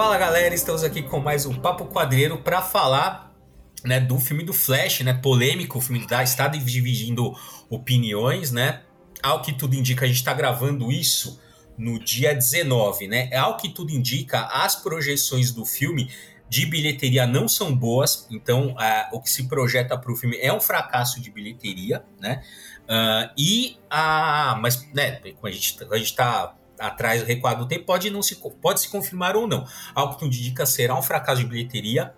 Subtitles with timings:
[0.00, 3.36] Fala galera, estamos aqui com mais um Papo Quadreiro para falar
[3.84, 5.12] né, do filme do Flash, né?
[5.12, 7.34] Polêmico, o filme da, está dividindo
[7.68, 8.80] opiniões, né?
[9.22, 11.38] Ao que tudo indica, a gente está gravando isso
[11.76, 13.30] no dia 19, né?
[13.36, 16.10] Ao que tudo indica, as projeções do filme
[16.48, 20.50] de bilheteria não são boas, então uh, o que se projeta para o filme é
[20.50, 22.42] um fracasso de bilheteria, né?
[22.84, 24.58] Uh, e a.
[24.62, 28.36] Mas, né, a gente, a gente tá atrás do recuado do tempo, pode, não se,
[28.60, 29.66] pode se confirmar ou não.
[29.94, 32.14] Algo que tudo indica será um fracasso de bilheteria,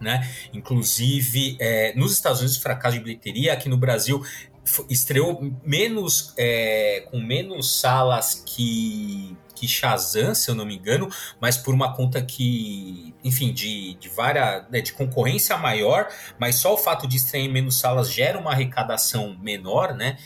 [0.00, 0.28] né?
[0.52, 4.22] Inclusive, é, nos Estados Unidos, fracasso de bilheteria, aqui no Brasil
[4.88, 11.06] estreou menos é, com menos salas que que Shazam, se eu não me engano,
[11.38, 16.72] mas por uma conta que, enfim, de, de várias, né, de concorrência maior, mas só
[16.72, 20.16] o fato de estrear em menos salas gera uma arrecadação menor, né?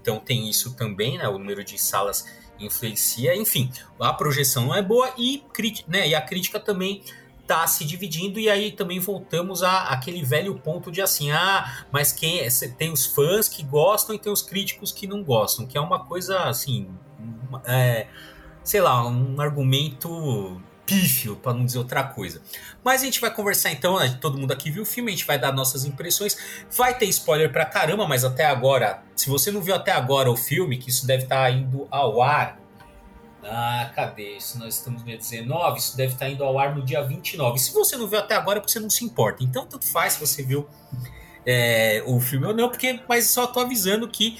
[0.00, 1.28] Então tem isso também, né?
[1.28, 2.24] O número de salas
[2.60, 3.70] influencia, enfim,
[4.00, 5.42] a projeção não é boa e,
[5.86, 7.02] né, e a crítica também
[7.46, 12.12] tá se dividindo e aí também voltamos a aquele velho ponto de assim, ah, mas
[12.12, 15.78] quem é, tem os fãs que gostam e tem os críticos que não gostam, que
[15.78, 16.90] é uma coisa assim,
[17.64, 18.06] é,
[18.62, 22.40] sei lá, um argumento pífio, para não dizer outra coisa.
[22.82, 25.26] Mas a gente vai conversar então, né, todo mundo aqui viu o filme, a gente
[25.26, 26.64] vai dar nossas impressões.
[26.74, 30.36] Vai ter spoiler pra caramba, mas até agora, se você não viu até agora o
[30.36, 32.58] filme, que isso deve estar tá indo ao ar.
[33.44, 34.36] Ah, cadê?
[34.38, 37.02] Isso nós estamos no dia 19, isso deve estar tá indo ao ar no dia
[37.02, 37.58] 29.
[37.58, 39.44] Se você não viu até agora, é porque você não se importa.
[39.44, 40.66] Então, tanto faz se você viu
[41.46, 44.38] é, o filme ou não, porque mas só tô avisando que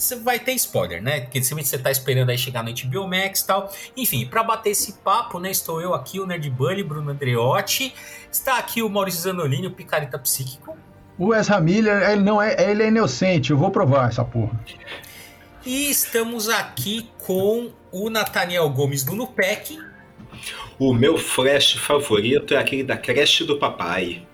[0.00, 1.20] você vai ter spoiler, né?
[1.20, 3.72] Porque simplesmente você tá esperando aí chegar no HBO Max e tal.
[3.96, 5.50] Enfim, para bater esse papo, né?
[5.50, 7.94] Estou eu aqui, o Nerd Bunny, Bruno Andreotti.
[8.32, 10.76] Está aqui o Maurício Zanolini, o Picareta Psíquico.
[11.18, 14.58] O Ezra Miller, ele não é, ele é inocente, eu vou provar essa porra.
[15.66, 19.78] E estamos aqui com o Nathaniel Gomes do Nupec.
[20.78, 24.26] O meu flash favorito é aquele da creche do papai.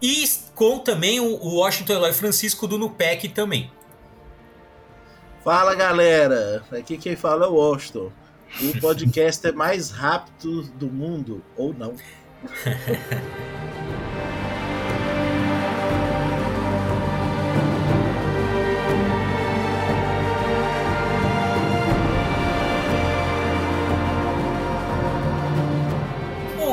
[0.00, 3.70] E com também o Washington Eloy Francisco do Nupec também.
[5.42, 8.12] Fala galera, aqui quem fala é o Washington.
[8.62, 11.94] O podcast é mais rápido do mundo, ou não.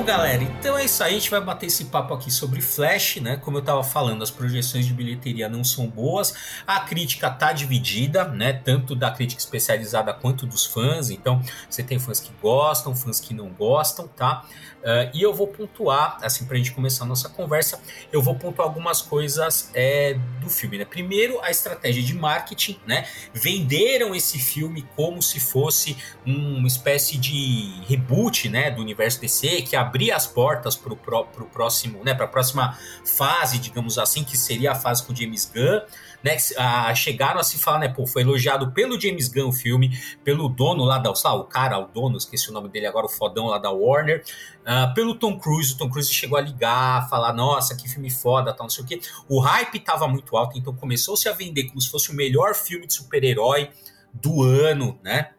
[0.07, 1.11] galera, então é isso aí.
[1.11, 3.35] A gente vai bater esse papo aqui sobre Flash, né?
[3.35, 6.33] Como eu tava falando, as projeções de bilheteria não são boas.
[6.65, 8.53] A crítica tá dividida, né?
[8.53, 11.09] Tanto da crítica especializada quanto dos fãs.
[11.09, 14.45] Então, você tem fãs que gostam, fãs que não gostam, tá?
[14.77, 18.67] Uh, e eu vou pontuar, assim, pra gente começar a nossa conversa, eu vou pontuar
[18.67, 20.85] algumas coisas é, do filme, né?
[20.85, 23.05] Primeiro, a estratégia de marketing, né?
[23.33, 28.71] Venderam esse filme como se fosse uma espécie de reboot, né?
[28.71, 32.13] Do universo DC, que abria as portas pro, pro próximo, né?
[32.13, 35.81] Pra próxima fase, digamos assim, que seria a fase com James Gunn
[36.23, 36.37] né?
[36.57, 37.87] A, chegaram a se falar, né?
[37.87, 41.11] Pô, foi elogiado pelo James Gunn o filme, pelo dono lá da.
[41.11, 44.23] O cara, o dono, esqueci o nome dele agora, o fodão lá da Warner,
[44.61, 45.73] uh, pelo Tom Cruise.
[45.73, 48.87] O Tom Cruise chegou a ligar, falar, nossa, que filme foda, tal, não sei o
[48.87, 48.99] quê.
[49.29, 52.87] O hype tava muito alto, então começou-se a vender como se fosse o melhor filme
[52.87, 53.69] de super-herói
[54.13, 55.31] do ano, né?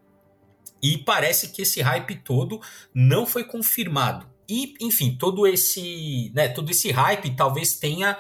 [0.80, 2.60] E parece que esse hype todo
[2.94, 4.26] não foi confirmado.
[4.48, 8.16] E, enfim, todo esse, né, todo esse hype talvez tenha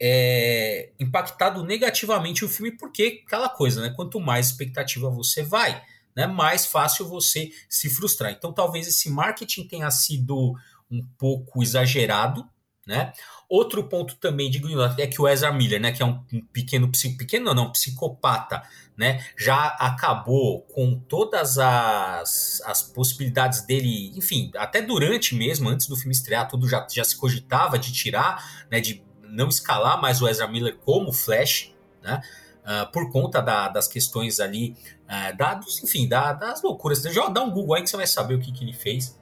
[0.00, 3.90] é, impactado negativamente o filme, porque aquela coisa, né?
[3.94, 5.82] Quanto mais expectativa você vai,
[6.16, 8.32] né, mais fácil você se frustrar.
[8.32, 10.54] Então, talvez esse marketing tenha sido
[10.90, 12.48] um pouco exagerado,
[12.86, 13.12] né?
[13.48, 14.60] Outro ponto também de
[14.98, 16.22] é que o Ezra Miller, né, que é um,
[16.52, 18.62] pequeno pequeno não, psicopata,
[18.94, 25.96] né, já acabou com todas as, as possibilidades dele, enfim, até durante mesmo, antes do
[25.96, 30.28] filme estrear, tudo já, já se cogitava de tirar, né, de não escalar mais o
[30.28, 31.72] Ezra Miller como Flash,
[32.02, 32.20] né?
[32.64, 37.02] Uh, por conta da, das questões ali, uh, dados, enfim, da, das loucuras.
[37.02, 39.17] Já dá um Google aí que você vai saber o que, que ele fez.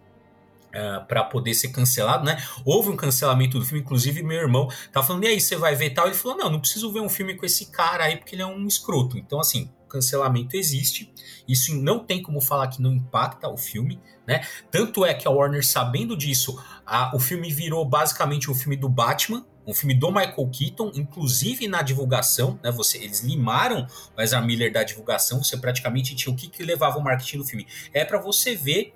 [0.76, 2.36] Uh, ah, para poder ser cancelado, né?
[2.64, 5.90] Houve um cancelamento do filme, inclusive meu irmão tá falando, e aí, você vai ver
[5.90, 6.06] tal?
[6.06, 8.46] Ele falou, não, não preciso ver um filme com esse cara aí, porque ele é
[8.46, 9.16] um escroto.
[9.16, 11.12] Então, assim, cancelamento existe.
[11.48, 14.44] Isso não tem como falar que não impacta o filme, né?
[14.70, 18.88] Tanto é que a Warner, sabendo disso, a, o filme virou basicamente um filme do
[18.88, 22.70] Batman, um filme do Michael Keaton, inclusive na divulgação, né?
[22.70, 23.86] Você, eles limaram
[24.16, 27.44] o Ezra Miller da divulgação, você praticamente tinha o que, que levava o marketing do
[27.44, 27.66] filme.
[27.92, 28.94] É para você ver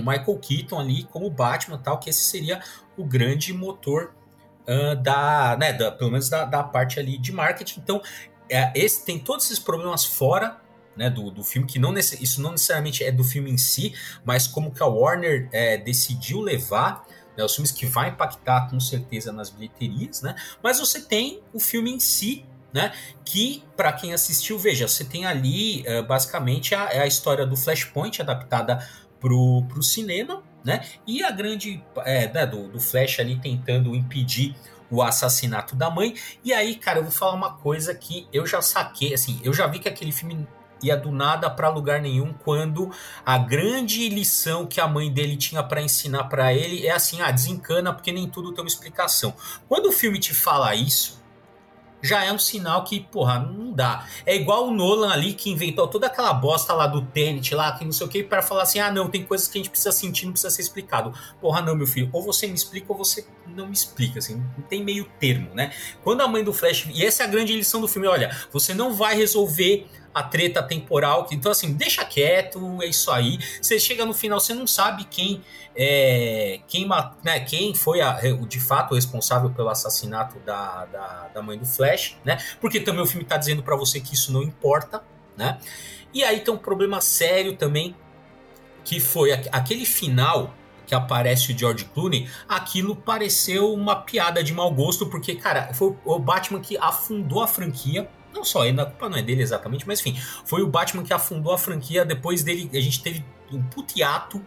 [0.00, 2.60] o Michael Keaton ali como Batman tal, que esse seria
[2.96, 4.14] o grande motor
[4.68, 7.80] uh, da, né, da, pelo menos da, da, parte ali de marketing.
[7.80, 8.02] Então,
[8.48, 10.60] é, esse tem todos esses problemas fora
[10.96, 13.94] né, do, do filme, que não isso não necessariamente é do filme em si,
[14.24, 17.06] mas como que a Warner é, decidiu levar
[17.36, 20.34] né, os filmes que vai impactar com certeza nas bilheterias, né?
[20.62, 22.92] Mas você tem o filme em si, né?
[23.24, 27.56] Que para quem assistiu, veja, você tem ali uh, basicamente a, é a história do
[27.56, 28.88] Flashpoint adaptada
[29.24, 30.84] pro, pro cinema, né?
[31.06, 34.54] E a grande é, né, do, do Flash ali tentando impedir
[34.90, 36.14] o assassinato da mãe.
[36.44, 39.66] E aí, cara, eu vou falar uma coisa que eu já saquei, assim, eu já
[39.66, 40.46] vi que aquele filme
[40.82, 42.90] ia do nada para lugar nenhum quando
[43.24, 47.30] a grande lição que a mãe dele tinha para ensinar para ele é assim, ah,
[47.30, 49.32] desencana porque nem tudo tem uma explicação.
[49.66, 51.23] Quando o filme te fala isso,
[52.04, 54.06] já é um sinal que, porra, não dá.
[54.26, 57.84] É igual o Nolan ali que inventou toda aquela bosta lá do Tenet lá, que
[57.84, 59.90] não sei o que, para falar assim: ah, não, tem coisas que a gente precisa
[59.90, 61.14] sentir, não precisa ser explicado.
[61.40, 64.64] Porra, não, meu filho, ou você me explica ou você não me explica, assim, não
[64.68, 65.72] tem meio termo, né?
[66.02, 66.86] Quando a mãe do Flash.
[66.92, 70.62] E essa é a grande lição do filme: olha, você não vai resolver a treta
[70.62, 71.26] temporal.
[71.32, 73.38] Então, assim, deixa quieto, é isso aí.
[73.60, 75.42] Você chega no final, você não sabe quem
[75.76, 76.88] é, quem,
[77.22, 81.66] né, quem foi a, de fato o responsável pelo assassinato da, da, da, mãe do
[81.66, 82.38] Flash, né?
[82.60, 85.02] Porque também o filme está dizendo para você que isso não importa,
[85.36, 85.58] né?
[86.12, 87.96] E aí tem um problema sério também,
[88.84, 90.54] que foi aquele final
[90.86, 95.96] que aparece o George Clooney, aquilo pareceu uma piada de mau gosto, porque, cara, foi
[96.04, 99.86] o Batman que afundou a franquia, não só ele, a culpa não é dele exatamente,
[99.86, 102.04] mas enfim, foi o Batman que afundou a franquia.
[102.04, 104.44] Depois dele, a gente teve um putiato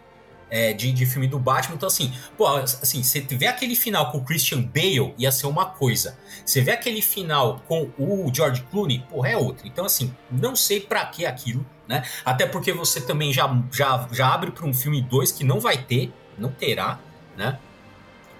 [0.50, 1.76] é, de, de filme do Batman.
[1.76, 5.66] Então, assim, pô, assim, você vê aquele final com o Christian Bale, ia ser uma
[5.66, 6.18] coisa.
[6.44, 9.66] Você vê aquele final com o George Clooney, porra, é outra.
[9.66, 12.02] Então, assim, não sei para que aquilo, né?
[12.24, 15.78] Até porque você também já, já, já abre para um filme 2 que não vai
[15.78, 16.98] ter, não terá,
[17.36, 17.58] né?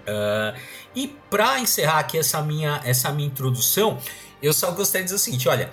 [0.09, 0.59] Uh,
[0.95, 3.99] e para encerrar aqui essa minha, essa minha introdução,
[4.41, 5.69] eu só gostaria de dizer o seguinte, olha,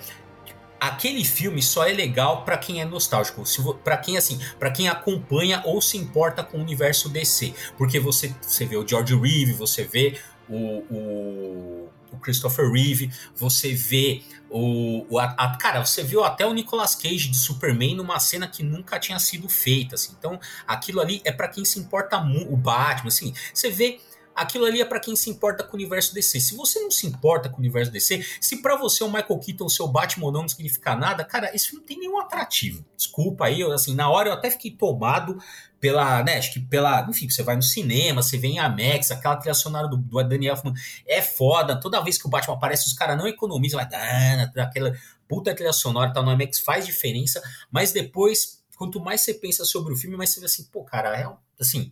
[0.79, 3.43] aquele filme só é legal para quem é nostálgico,
[3.83, 8.33] para quem assim, para quem acompanha ou se importa com o universo DC, porque você
[8.41, 15.05] você vê o George Reeve, você vê o, o, o Christopher Reeve, você vê o,
[15.09, 18.63] o a, a, cara, você viu até o Nicolas Cage de Superman numa cena que
[18.63, 20.13] nunca tinha sido feita, assim.
[20.17, 23.33] Então, aquilo ali é para quem se importa o Batman, assim.
[23.53, 23.99] Você vê
[24.37, 26.39] aquilo ali é para quem se importa com o universo DC.
[26.39, 29.65] Se você não se importa com o universo DC, se para você o Michael Keaton,
[29.65, 32.85] o seu Batman não, significa nada, cara, filme não tem nenhum atrativo.
[32.95, 35.37] Desculpa aí, eu, assim, na hora eu até fiquei tomado
[35.79, 39.35] pela, né, acho que pela, enfim, você vai no cinema, você vem em Amex, aquela
[39.35, 40.73] trilha sonora do, do Daniel Elfman
[41.07, 44.93] é foda, toda vez que o Batman aparece, os caras não economizam, vai dar aquela
[45.27, 47.41] puta trilha sonora, tá no Amex faz diferença,
[47.71, 51.15] mas depois, quanto mais você pensa sobre o filme, mais você vê assim, pô, cara,
[51.19, 51.27] é,
[51.59, 51.91] assim,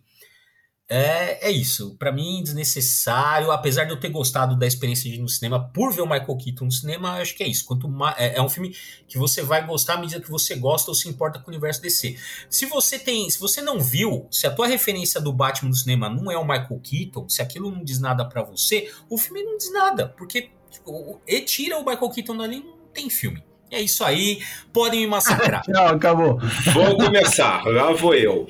[0.88, 1.96] é, é isso.
[1.96, 3.50] Para mim, desnecessário.
[3.50, 6.36] Apesar de eu ter gostado da experiência de ir no cinema, por ver o Michael
[6.36, 7.64] Keaton no cinema, acho que é isso.
[7.64, 8.74] Quanto mais, é, é, um filme
[9.08, 11.82] que você vai gostar à medida que você gosta ou se importa com o universo
[11.82, 12.16] DC.
[12.48, 16.08] Se você tem, se você não viu, se a tua referência do Batman no cinema
[16.08, 19.56] não é o Michael Keaton, se aquilo não diz nada para você, o filme não
[19.56, 23.42] diz nada, porque tipo, e tira o Michael Keaton dali, não tem filme.
[23.70, 24.38] É isso aí,
[24.72, 25.62] podem me massacrar.
[25.66, 26.38] Tchau, acabou.
[26.72, 28.46] Vou começar, lá vou eu.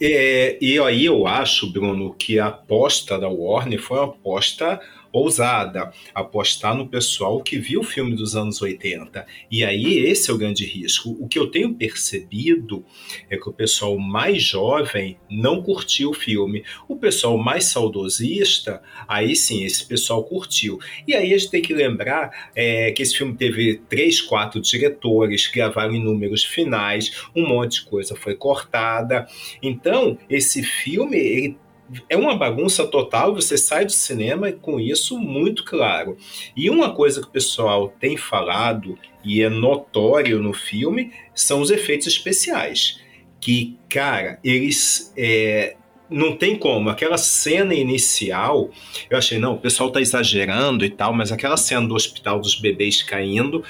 [0.00, 4.80] É, e aí eu acho, Bruno, que a aposta da Warner foi uma aposta
[5.18, 9.24] ousada, apostar no pessoal que viu o filme dos anos 80.
[9.50, 11.16] E aí esse é o grande risco.
[11.20, 12.84] O que eu tenho percebido
[13.30, 16.64] é que o pessoal mais jovem não curtiu o filme.
[16.88, 20.78] O pessoal mais saudosista, aí sim, esse pessoal curtiu.
[21.06, 25.46] E aí a gente tem que lembrar é, que esse filme teve três, quatro diretores,
[25.46, 29.26] gravaram inúmeros finais, um monte de coisa foi cortada.
[29.62, 31.63] Então, esse filme ele
[32.08, 36.16] é uma bagunça total, você sai do cinema com isso muito claro.
[36.56, 41.70] E uma coisa que o pessoal tem falado e é notório no filme são os
[41.70, 43.00] efeitos especiais.
[43.40, 45.12] Que, cara, eles.
[45.16, 45.76] É,
[46.08, 46.90] não tem como.
[46.90, 48.70] Aquela cena inicial,
[49.10, 52.54] eu achei, não, o pessoal tá exagerando e tal, mas aquela cena do hospital dos
[52.54, 53.64] bebês caindo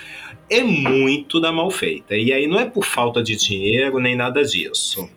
[0.50, 2.16] é muito da mal feita.
[2.16, 5.08] E aí não é por falta de dinheiro nem nada disso.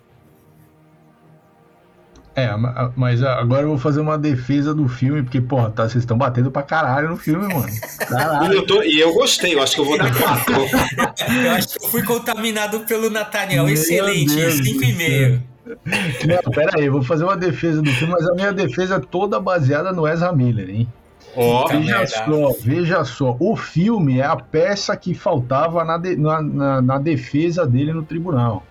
[2.38, 2.52] É,
[2.96, 6.52] mas agora eu vou fazer uma defesa do filme, porque, porra, tá, vocês estão batendo
[6.52, 7.66] pra caralho no filme, mano.
[7.98, 8.54] Caralho.
[8.54, 10.54] E eu, tô, e eu gostei, eu acho que eu vou dar quatro.
[11.44, 13.64] eu acho que eu fui contaminado pelo Nathaniel.
[13.64, 15.44] Meu Excelente, cinco e meio.
[15.66, 19.00] Não, pera aí, eu vou fazer uma defesa do filme, mas a minha defesa é
[19.00, 20.88] toda baseada no Ezra Miller, hein?
[21.36, 26.40] Oh, veja só, veja só, o filme é a peça que faltava na, de, na,
[26.40, 28.64] na, na defesa dele no tribunal.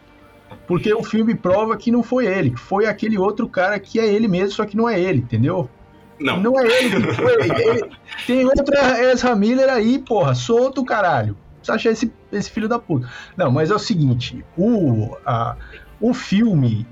[0.67, 4.07] Porque o filme prova que não foi ele, que foi aquele outro cara que é
[4.07, 5.71] ele mesmo, só que não é ele, entendeu?
[6.19, 6.41] Não.
[6.41, 7.91] Não é ele, foi ele.
[8.27, 11.37] Tem outra Ezra Miller aí, porra, solto, caralho.
[11.59, 13.09] precisa achar esse, esse filho da puta.
[13.37, 15.57] Não, mas é o seguinte, o, a,
[16.01, 16.87] o filme,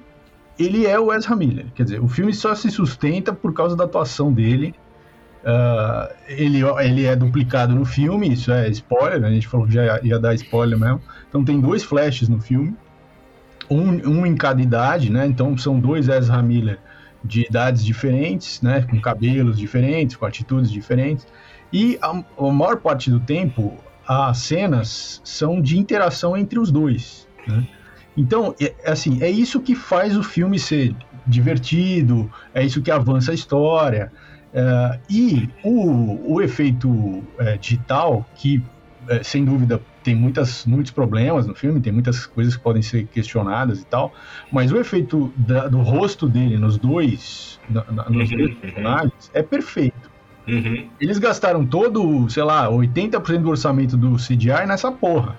[0.59, 1.67] ele é o Ezra Miller.
[1.75, 4.75] Quer dizer, o filme só se sustenta por causa da atuação dele.
[5.43, 9.29] Uh, ele, ele é duplicado no filme, isso é spoiler, né?
[9.29, 11.03] a gente falou que já ia dar spoiler mesmo.
[11.29, 12.75] Então tem dois flashes no filme,
[13.71, 15.27] um, um em cada idade, né?
[15.27, 16.79] Então são dois Ezra Miller
[17.25, 18.83] de idades diferentes, né?
[18.83, 21.27] Com cabelos diferentes, com atitudes diferentes.
[21.73, 27.27] E a, a maior parte do tempo, as cenas são de interação entre os dois,
[27.47, 27.67] né?
[28.17, 30.95] Então, é, assim, é isso que faz o filme ser
[31.27, 34.13] divertido, é isso que avança a história.
[34.53, 38.63] É, e o, o efeito é, digital, que
[39.09, 43.07] é, sem dúvida tem muitas, muitos problemas no filme, tem muitas coisas que podem ser
[43.07, 44.13] questionadas e tal,
[44.53, 48.57] mas o efeito da, do rosto dele nos dois, na, na, nos uhum, dois uhum.
[48.57, 50.11] personagens é perfeito.
[50.47, 50.87] Uhum.
[51.01, 55.39] Eles gastaram todo, sei lá, 80% do orçamento do CGI nessa porra.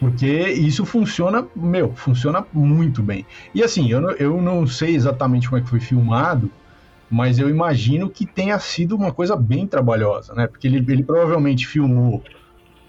[0.00, 3.24] Porque isso funciona, meu, funciona muito bem.
[3.54, 6.50] E assim, eu, eu não sei exatamente como é que foi filmado,
[7.08, 10.46] mas eu imagino que tenha sido uma coisa bem trabalhosa, né?
[10.48, 12.22] Porque ele, ele provavelmente filmou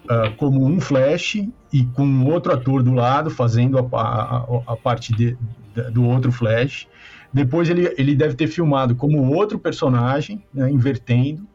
[0.04, 1.36] uh, como um flash
[1.72, 5.36] e com outro ator do lado fazendo a, a, a parte de,
[5.92, 6.86] do outro flash.
[7.32, 11.48] Depois ele, ele deve ter filmado como outro personagem, né, invertendo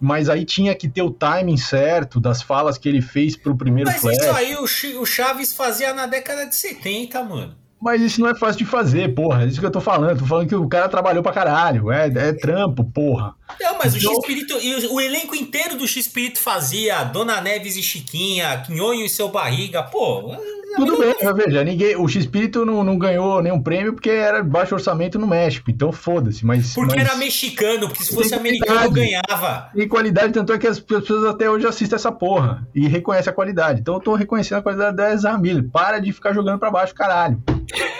[0.00, 3.90] mas aí tinha que ter o timing certo das falas que ele fez pro primeiro
[3.90, 4.16] mas flash.
[4.18, 7.56] Mas isso aí o, Chaves fazia na década de 70, mano.
[7.80, 9.44] Mas isso não é fácil de fazer, porra.
[9.44, 10.18] É isso que eu tô falando.
[10.18, 11.92] Tô falando que o cara trabalhou pra caralho.
[11.92, 13.34] É, é trampo, porra.
[13.60, 14.12] Não, mas então...
[14.12, 14.56] o X-Espírito.
[14.92, 19.82] O elenco inteiro do X-Espírito fazia Dona Neves e Chiquinha, Nhonho e seu barriga.
[19.82, 20.34] Pô,
[20.76, 24.74] tudo bem, mas veja, ninguém, o X-Espírito não, não ganhou nenhum prêmio porque era baixo
[24.74, 26.74] orçamento no México, então foda-se, mas...
[26.74, 27.08] Porque mas...
[27.08, 29.70] era mexicano, porque se fosse americano ganhava.
[29.74, 33.34] E qualidade, tanto é que as pessoas até hoje assistem essa porra e reconhecem a
[33.34, 33.80] qualidade.
[33.80, 35.68] Então eu tô reconhecendo a qualidade da Ezra Miller.
[35.72, 37.42] Para de ficar jogando pra baixo, caralho.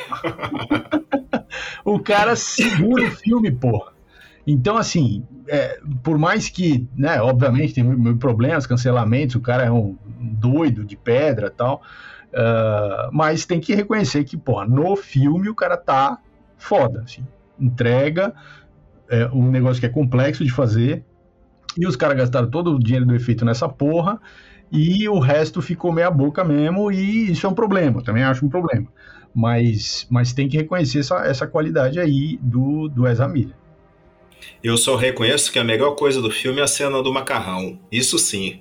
[1.85, 3.93] o cara segura o filme, porra.
[4.47, 9.97] Então, assim, é, por mais que, né, obviamente tem problemas, cancelamentos, o cara é um
[10.07, 11.83] doido de pedra tal,
[12.29, 16.19] Uh, mas tem que reconhecer que, porra, no filme o cara tá
[16.57, 17.27] foda, assim.
[17.59, 18.35] Entrega
[19.09, 21.05] é, um negócio que é complexo de fazer
[21.77, 24.21] e os caras gastaram todo o dinheiro do efeito nessa porra
[24.71, 28.49] e o resto ficou meia boca mesmo e isso é um problema, também acho um
[28.49, 28.87] problema.
[29.35, 33.55] Mas, mas tem que reconhecer essa, essa qualidade aí do, do Ezra Miller.
[34.63, 37.79] Eu só reconheço que a melhor coisa do filme é a cena do macarrão.
[37.91, 38.61] Isso sim.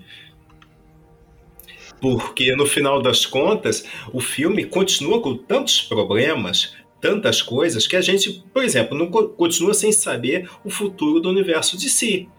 [1.99, 3.83] Porque no final das contas,
[4.13, 9.73] o filme continua com tantos problemas, tantas coisas, que a gente, por exemplo, não continua
[9.73, 12.29] sem saber o futuro do universo de si.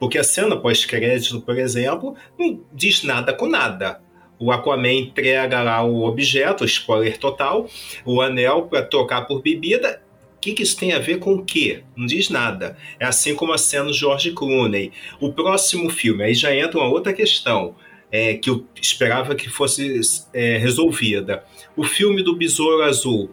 [0.00, 4.00] Porque a cena pós-crédito, por exemplo, não diz nada com nada.
[4.38, 7.68] O Aquaman entrega lá o objeto, spoiler total,
[8.06, 10.02] o anel para trocar por bebida.
[10.36, 11.82] O que, que, isso tem a ver com o quê?
[11.94, 12.78] Não diz nada.
[12.98, 14.90] É assim como a cena do George Clooney.
[15.20, 17.74] O próximo filme, aí já entra uma outra questão
[18.10, 20.00] é, que eu esperava que fosse
[20.32, 21.44] é, resolvida.
[21.76, 23.30] O filme do Besouro Azul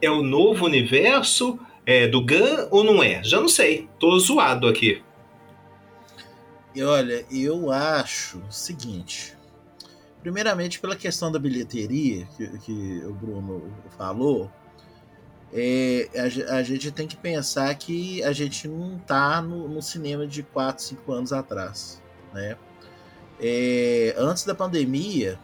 [0.00, 3.22] é o novo universo é, do Gun ou não é?
[3.22, 3.86] Já não sei.
[3.98, 5.02] Tô zoado aqui.
[6.78, 9.36] E olha, eu acho o seguinte.
[10.22, 14.48] Primeiramente, pela questão da bilheteria que, que o Bruno falou,
[15.52, 20.24] é, a, a, gente tem que pensar que a gente não tá no, no cinema
[20.24, 22.00] de 4, 5 anos atrás,
[22.32, 22.56] né?
[23.40, 25.36] é, antes da pandemia,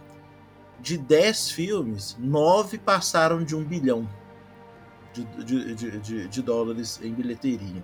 [0.78, 4.08] de 10 filmes, 9 passaram de um bilhão
[5.12, 7.82] de, de, de, de, dólares em bilheteria.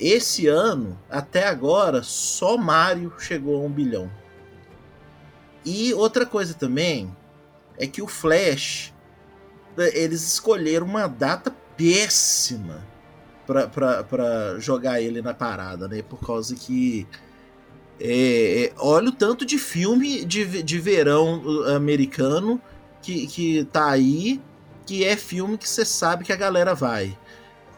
[0.00, 4.10] Esse ano, até agora, só Mario chegou a um bilhão.
[5.64, 7.14] E outra coisa também
[7.78, 8.94] é que o Flash,
[9.76, 12.82] eles escolheram uma data péssima
[13.46, 16.02] para jogar ele na parada, né?
[16.02, 17.06] Por causa que
[18.00, 21.42] é, é, olha o tanto de filme de, de verão
[21.76, 22.60] americano
[23.02, 24.40] que, que tá aí,
[24.86, 27.16] que é filme que você sabe que a galera vai.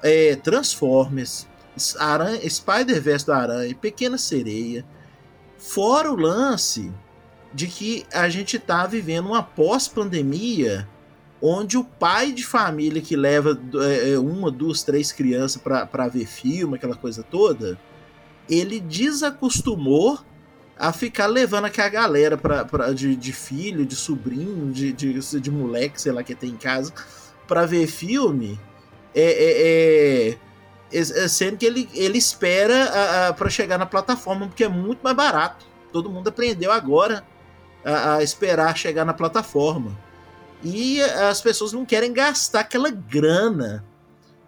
[0.03, 1.47] É, Transformers,
[1.79, 4.85] Spider-Verse do Aranha, Pequena Sereia.
[5.59, 6.93] Fora o lance
[7.53, 10.89] de que a gente tá vivendo uma pós-pandemia
[11.41, 16.27] onde o pai de família que leva é, é uma, duas, três crianças para ver
[16.27, 17.79] filme, aquela coisa toda,
[18.49, 20.21] ele desacostumou
[20.79, 25.51] a ficar levando aquela galera pra, pra, de, de filho, de sobrinho, de, de, de
[25.51, 26.93] moleque, sei lá, que tem em casa,
[27.47, 28.59] pra ver filme.
[29.15, 30.39] É, é, é
[31.29, 35.67] sendo que ele, ele espera para chegar na plataforma, porque é muito mais barato.
[35.93, 37.25] Todo mundo aprendeu agora
[37.85, 39.97] a, a esperar chegar na plataforma.
[40.63, 43.85] E as pessoas não querem gastar aquela grana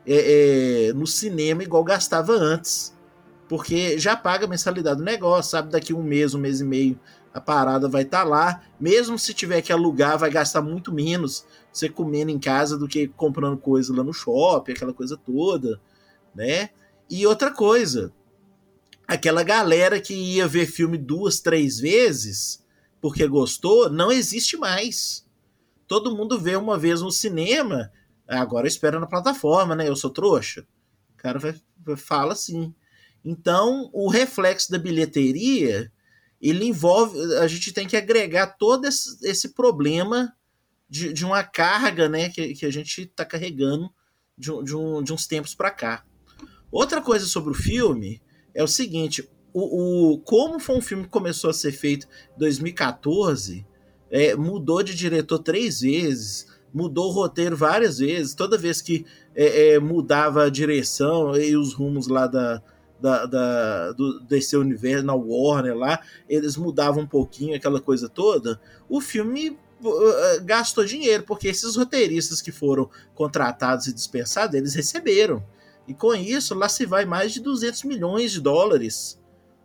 [0.06, 2.94] é, é, no cinema igual gastava antes.
[3.48, 5.70] Porque já paga a mensalidade do negócio, sabe?
[5.70, 6.98] Daqui um mês, um mês e meio,
[7.32, 8.62] a parada vai estar tá lá.
[8.80, 13.08] Mesmo se tiver que alugar, vai gastar muito menos você comendo em casa do que
[13.08, 15.80] comprando coisa lá no shopping, aquela coisa toda,
[16.34, 16.70] né?
[17.08, 18.12] E outra coisa,
[19.06, 22.64] aquela galera que ia ver filme duas, três vezes
[23.04, 25.26] porque gostou, não existe mais.
[25.86, 27.92] Todo mundo vê uma vez no cinema,
[28.26, 29.86] agora espera na plataforma, né?
[29.86, 30.66] Eu sou trouxa.
[31.12, 31.54] O cara vai,
[31.98, 32.74] fala assim.
[33.22, 35.92] Então, o reflexo da bilheteria,
[36.40, 37.18] ele envolve.
[37.34, 40.34] A gente tem que agregar todo esse, esse problema
[40.88, 43.92] de, de, uma carga né, que, que a gente está carregando
[44.38, 46.06] de, de, um, de uns tempos para cá.
[46.74, 48.20] Outra coisa sobre o filme
[48.52, 52.38] é o seguinte: o, o, como foi um filme que começou a ser feito em
[52.40, 53.64] 2014,
[54.10, 58.34] é, mudou de diretor três vezes, mudou o roteiro várias vezes.
[58.34, 62.60] Toda vez que é, é, mudava a direção e os rumos lá da,
[63.00, 68.60] da, da, do, desse universo, na Warner lá, eles mudavam um pouquinho aquela coisa toda.
[68.88, 75.40] O filme uh, gastou dinheiro, porque esses roteiristas que foram contratados e dispensados, eles receberam.
[75.86, 79.20] E com isso, lá se vai mais de 200 milhões de dólares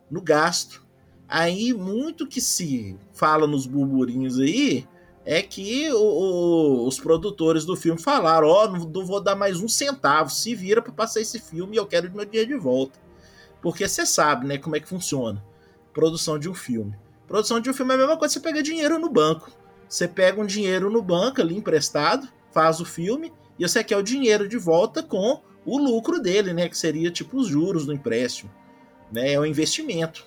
[0.10, 0.86] no gasto.
[1.28, 4.88] Aí, muito que se fala nos burburinhos aí
[5.26, 9.60] é que o, o, os produtores do filme falaram: Ó, oh, não, vou dar mais
[9.60, 13.00] um centavo, se vira para passar esse filme e eu quero meu dinheiro de volta.
[13.62, 15.44] Porque você sabe, né, como é que funciona
[15.94, 16.96] produção de um filme.
[17.28, 19.52] Produção de um filme é a mesma coisa você pega dinheiro no banco.
[19.88, 24.04] Você pega um dinheiro no banco ali emprestado, faz o filme e você quer o
[24.04, 26.70] dinheiro de volta com o lucro dele, né?
[26.70, 28.52] Que seria tipo os juros do empréstimo.
[29.12, 29.34] Né?
[29.34, 30.26] É um investimento.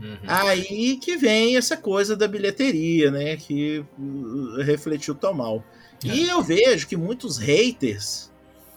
[0.00, 0.16] Uhum.
[0.26, 3.36] Aí que vem essa coisa da bilheteria, né?
[3.36, 5.64] Que uh, refletiu tão mal.
[6.04, 6.08] É.
[6.08, 8.30] E eu vejo que muitos haters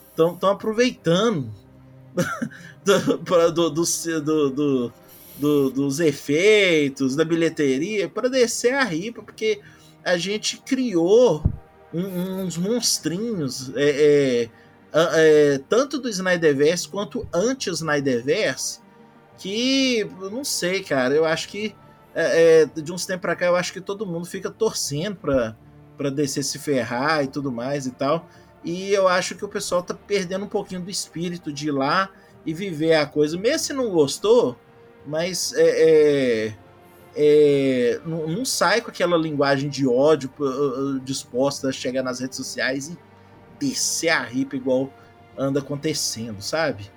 [0.10, 1.50] estão aproveitando
[2.84, 3.70] do, do,
[4.50, 4.94] do,
[5.38, 9.60] do, dos efeitos, da bilheteria, para descer a ripa, porque
[10.04, 11.44] a gente criou
[11.94, 14.50] um, uns monstrinhos, é, é,
[14.94, 18.80] é, tanto do Snyderverse quanto anti-Snyderverse,
[19.38, 21.14] que não sei, cara.
[21.14, 21.76] Eu acho que
[22.14, 25.56] é, é, de uns tempos pra cá, eu acho que todo mundo fica torcendo pra,
[25.98, 28.28] pra descer se ferrar e tudo mais e tal.
[28.64, 32.10] E eu acho que o pessoal tá perdendo um pouquinho do espírito de ir lá
[32.46, 34.58] e viver a coisa, mesmo se não gostou,
[35.06, 36.56] mas é, é
[37.16, 42.20] é, não, não, sai com aquela linguagem de ódio uh, uh, disposta a chegar nas
[42.20, 42.98] redes sociais e
[43.62, 44.92] descer a ripa igual
[45.38, 46.92] anda acontecendo, sabe?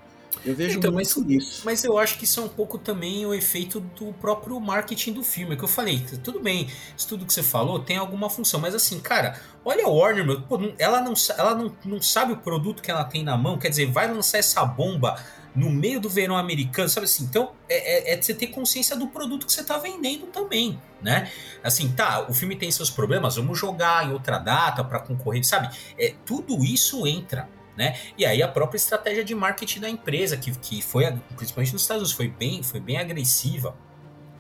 [0.45, 1.63] Eu vejo então, muito mas, isso.
[1.65, 5.23] Mas eu acho que isso é um pouco também o efeito do próprio marketing do
[5.23, 5.55] filme.
[5.55, 8.75] É que eu falei, tudo bem, isso tudo que você falou tem alguma função, mas
[8.75, 12.83] assim, cara, olha a Warner, meu, pô, ela, não, ela não, não sabe o produto
[12.83, 15.17] que ela tem na mão, quer dizer, vai lançar essa bomba
[15.55, 17.25] no meio do verão americano, sabe assim?
[17.25, 21.31] Então, é, é, é você ter consciência do produto que você está vendendo também, né?
[21.63, 25.75] Assim, tá, o filme tem seus problemas, vamos jogar em outra data para concorrer, sabe?
[25.97, 27.99] É, tudo isso entra, né?
[28.17, 31.05] E aí a própria estratégia de marketing da empresa, que, que foi,
[31.37, 33.77] principalmente nos Estados Unidos, foi bem, foi bem agressiva,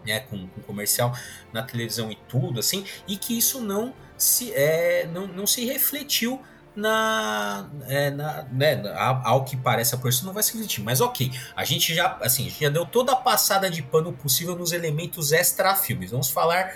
[0.06, 0.20] né?
[0.20, 1.16] Com, com comercial
[1.52, 6.40] na televisão e tudo, assim, e que isso não se, é, não, não se refletiu
[6.74, 8.82] na, é, na né,
[9.22, 12.48] ao que parece a pessoa não vai se refletir, mas ok, a gente já assim,
[12.50, 16.10] já deu toda a passada de pano possível nos elementos extra filmes.
[16.10, 16.72] Vamos falar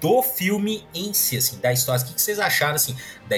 [0.00, 2.02] do filme em si, assim, da história.
[2.02, 2.96] O que vocês acharam, assim,
[3.28, 3.36] da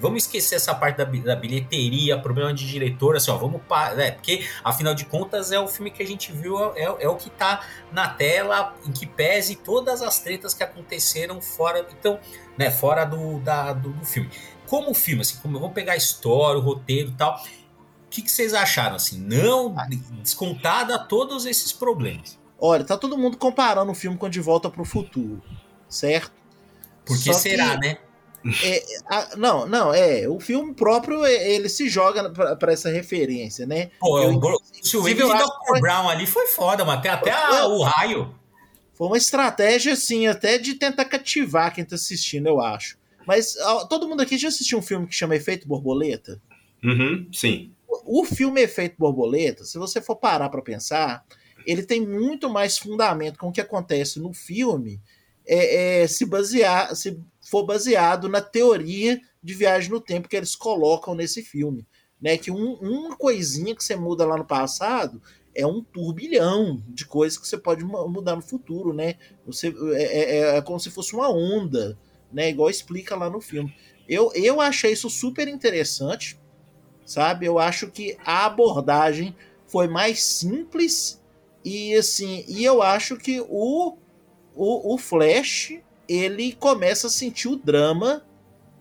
[0.00, 3.60] Vamos esquecer essa parte da, da bilheteria, problema de diretor, assim, ó, vamos
[3.96, 7.16] né, porque afinal de contas é o filme que a gente viu, é, é o
[7.16, 12.18] que tá na tela, em que pese todas as tretas que aconteceram fora, então,
[12.56, 14.30] né, fora do, da, do, do filme
[14.70, 17.34] como filme, assim, como vamos pegar a história, o roteiro e tal.
[18.06, 19.18] O que, que vocês acharam, assim?
[19.18, 19.74] Não
[20.22, 22.38] descontada todos esses problemas.
[22.56, 25.42] Olha, tá todo mundo comparando o filme com De Volta para o Futuro,
[25.88, 26.30] certo?
[27.04, 27.98] Porque Só será, que, né?
[28.64, 30.26] É, a, não, não, é.
[30.26, 33.90] O filme próprio, é, ele se joga para essa referência, né?
[34.00, 35.78] Pô, eu, o Silvio Dr.
[35.78, 38.34] Brown ali foi foda, mas até, até a, o raio.
[38.94, 42.99] Foi uma estratégia, assim, até de tentar cativar quem tá assistindo, eu acho.
[43.26, 46.40] Mas ó, todo mundo aqui já assistiu um filme que chama Efeito Borboleta?
[46.82, 47.72] Uhum, sim.
[47.88, 51.24] O, o filme Efeito Borboleta, se você for parar para pensar,
[51.66, 55.00] ele tem muito mais fundamento com o que acontece no filme
[55.46, 60.54] é, é, se basear, se for baseado na teoria de viagem no tempo que eles
[60.54, 61.86] colocam nesse filme.
[62.20, 65.22] Né, que um, uma coisinha que você muda lá no passado
[65.54, 69.14] é um turbilhão de coisas que você pode mudar no futuro, né?
[69.46, 71.98] Você, é, é, é como se fosse uma onda,
[72.32, 72.50] né?
[72.50, 73.74] Igual explica lá no filme.
[74.08, 76.38] Eu, eu achei isso super interessante,
[77.04, 77.46] sabe?
[77.46, 79.34] Eu acho que a abordagem
[79.66, 81.20] foi mais simples
[81.64, 83.96] e assim, e eu acho que o,
[84.54, 88.24] o, o Flash ele começa a sentir o drama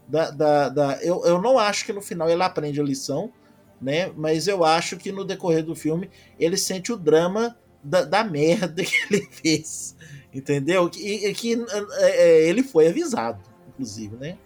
[0.08, 3.32] da, da, da eu, eu não acho que no final ele aprende a lição,
[3.80, 4.12] né?
[4.16, 6.10] Mas eu acho que no decorrer do filme
[6.40, 9.96] ele sente o drama da, da merda que ele fez,
[10.34, 10.88] entendeu?
[10.88, 11.54] E que, que
[11.98, 14.38] é, é, ele foi avisado, inclusive, né?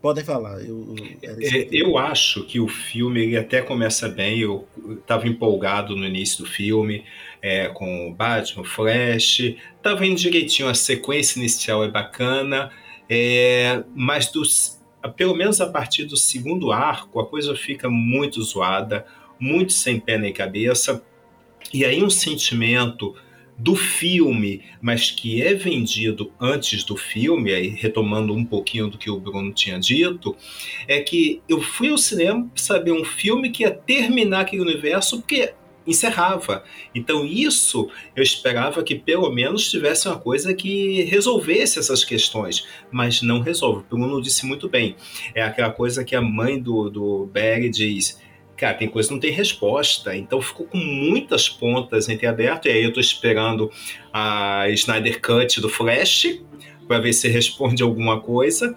[0.00, 0.62] Podem falar.
[0.62, 4.40] Eu, eu, é, eu acho que o filme ele até começa bem.
[4.40, 4.66] Eu
[4.98, 7.04] estava empolgado no início do filme
[7.42, 9.40] é, com o Batman, Flash.
[9.76, 10.68] Estava indo direitinho.
[10.68, 12.70] A sequência inicial é bacana,
[13.10, 14.80] é, mas dos,
[15.16, 19.04] pelo menos a partir do segundo arco a coisa fica muito zoada,
[19.38, 21.02] muito sem pé nem cabeça.
[21.72, 23.14] E aí um sentimento
[23.60, 29.10] do filme, mas que é vendido antes do filme, aí retomando um pouquinho do que
[29.10, 30.34] o Bruno tinha dito,
[30.88, 35.52] é que eu fui ao cinema saber um filme que ia terminar aquele universo porque
[35.86, 36.64] encerrava.
[36.94, 43.20] Então isso eu esperava que pelo menos tivesse uma coisa que resolvesse essas questões, mas
[43.20, 43.84] não resolve.
[43.90, 44.96] O Bruno disse muito bem.
[45.34, 48.18] É aquela coisa que a mãe do, do Barry diz
[48.60, 50.14] cara, tem coisa que não tem resposta.
[50.14, 52.70] Então ficou com muitas pontas entreabertas.
[52.70, 53.70] E aí eu tô esperando
[54.12, 56.38] a Snyder Cut do Flash
[56.86, 58.76] para ver se responde alguma coisa,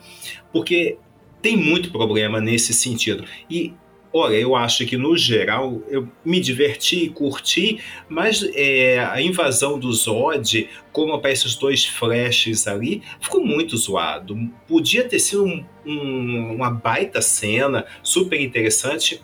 [0.53, 0.97] porque
[1.41, 3.25] tem muito problema nesse sentido.
[3.49, 3.73] E
[4.15, 9.91] Olha, eu acho que no geral eu me diverti, curti, mas é, a invasão do
[9.91, 14.37] Zod, como aparecem os dois flashes ali, ficou muito zoado.
[14.67, 19.19] Podia ter sido um, um, uma baita cena, super interessante,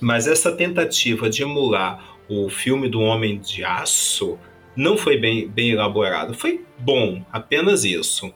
[0.00, 4.38] mas essa tentativa de emular o filme do Homem de Aço
[4.76, 6.34] não foi bem, bem elaborado.
[6.34, 8.32] Foi bom, apenas isso.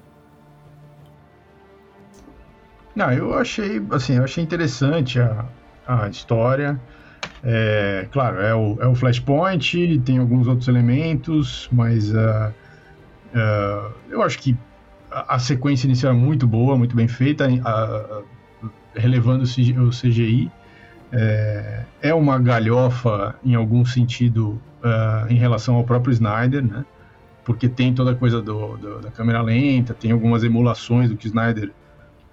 [2.95, 5.45] Não, eu achei, assim, eu achei interessante a,
[5.87, 6.81] a história.
[7.43, 12.53] É, claro, é o, é o Flashpoint, tem alguns outros elementos, mas uh,
[13.35, 14.57] uh, eu acho que
[15.11, 18.25] a, a, sequência inicial é muito boa, muito bem feita, uh,
[18.95, 20.51] relevando o CGI.
[21.13, 26.85] É, é uma galhofa em algum sentido uh, em relação ao próprio Snyder, né?
[27.45, 31.27] Porque tem toda a coisa do, do, da câmera lenta, tem algumas emulações do que
[31.27, 31.73] Snyder,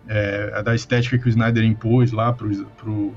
[0.07, 3.13] é, da estética que o Snyder impôs lá pro, pro,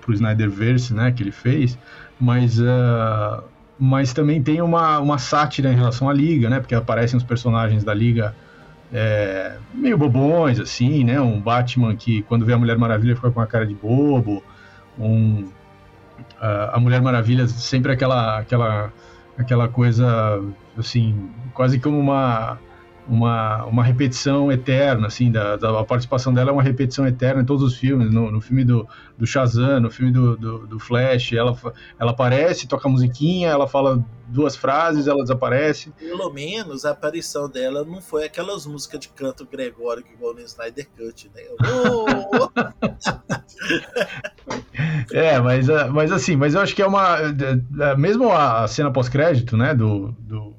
[0.00, 1.12] pro Snyderverse, né?
[1.12, 1.78] Que ele fez,
[2.18, 3.44] mas, uh,
[3.78, 6.58] mas também tem uma, uma sátira em relação à Liga, né?
[6.58, 8.34] Porque aparecem os personagens da Liga
[8.92, 11.20] é, meio bobões, assim, né?
[11.20, 14.42] Um Batman que quando vê a Mulher Maravilha fica com a cara de bobo,
[14.98, 15.48] um,
[16.40, 18.92] a, Mulher Maravilha sempre aquela, aquela,
[19.38, 20.42] aquela coisa
[20.78, 22.58] assim, quase como uma
[23.08, 27.44] uma, uma repetição eterna, assim, da, da, a participação dela é uma repetição eterna em
[27.44, 31.32] todos os filmes, no, no filme do, do Shazam, no filme do, do, do, Flash,
[31.32, 31.56] ela,
[31.98, 35.90] ela aparece, toca musiquinha, ela fala duas frases, ela desaparece.
[35.98, 40.88] Pelo menos a aparição dela não foi aquelas músicas de canto gregórico igual no Snyder
[40.96, 41.42] Cut, né?
[41.62, 42.50] Oh!
[45.14, 47.18] é, mas, mas assim, mas eu acho que é uma,
[47.96, 50.54] mesmo a cena pós-crédito, né, do, do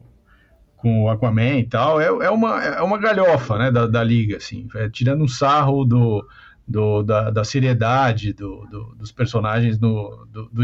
[0.88, 4.38] com o Aquaman e tal, é, é, uma, é uma galhofa, né, da, da liga,
[4.38, 6.26] assim, é, tirando um sarro do,
[6.65, 10.63] do, da, da seriedade do, do, dos personagens do, do, do,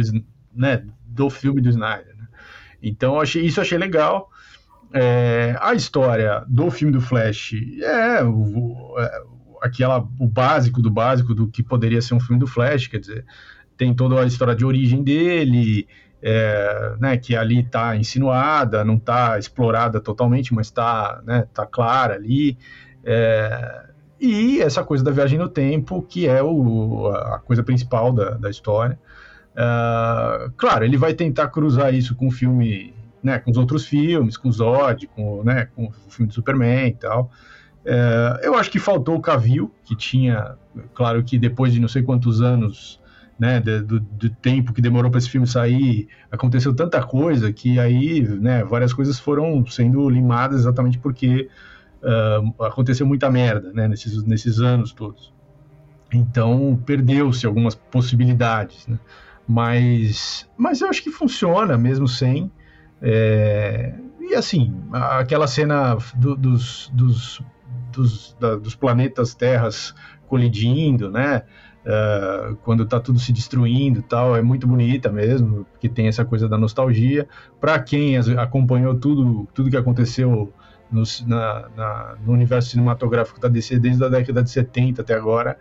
[0.55, 2.15] né, do filme do Snyder.
[2.15, 2.27] Né?
[2.81, 4.29] Então, achei, isso achei legal.
[4.93, 9.23] É, a história do filme do Flash é, o, é,
[9.61, 13.25] aquela, o básico do básico do que poderia ser um filme do Flash, quer dizer,
[13.75, 15.85] tem toda a história de origem dele,
[16.25, 22.13] é, né, que ali está insinuada, não está explorada totalmente, mas está né, tá clara
[22.13, 22.57] ali.
[23.03, 28.31] É, e essa coisa da viagem no tempo, que é o, a coisa principal da,
[28.31, 28.97] da história.
[29.53, 34.37] É, claro, ele vai tentar cruzar isso com o filme, né, com os outros filmes,
[34.37, 37.29] com o Zod, com, né, com o filme do Superman e tal.
[37.85, 40.55] É, eu acho que faltou o Cavill, que tinha,
[40.93, 43.02] claro que depois de não sei quantos anos
[43.39, 48.21] né, do, do tempo que demorou para esse filme sair, aconteceu tanta coisa que aí,
[48.21, 51.49] né, várias coisas foram sendo limadas exatamente porque
[52.01, 55.33] uh, aconteceu muita merda, né, nesses, nesses anos todos.
[56.13, 58.99] Então, perdeu-se algumas possibilidades, né?
[59.47, 62.51] Mas, mas eu acho que funciona mesmo sem.
[63.01, 67.41] É, e assim, aquela cena do, dos, dos,
[67.91, 69.93] dos, da, dos planetas terras
[70.27, 71.43] colidindo, né?
[71.85, 76.47] Uh, quando tá tudo se destruindo tal, é muito bonita mesmo, porque tem essa coisa
[76.47, 77.27] da nostalgia.
[77.59, 80.51] Para quem acompanhou tudo, tudo que aconteceu
[80.91, 85.57] no, na, na, no universo cinematográfico da DC desde a década de 70 até agora,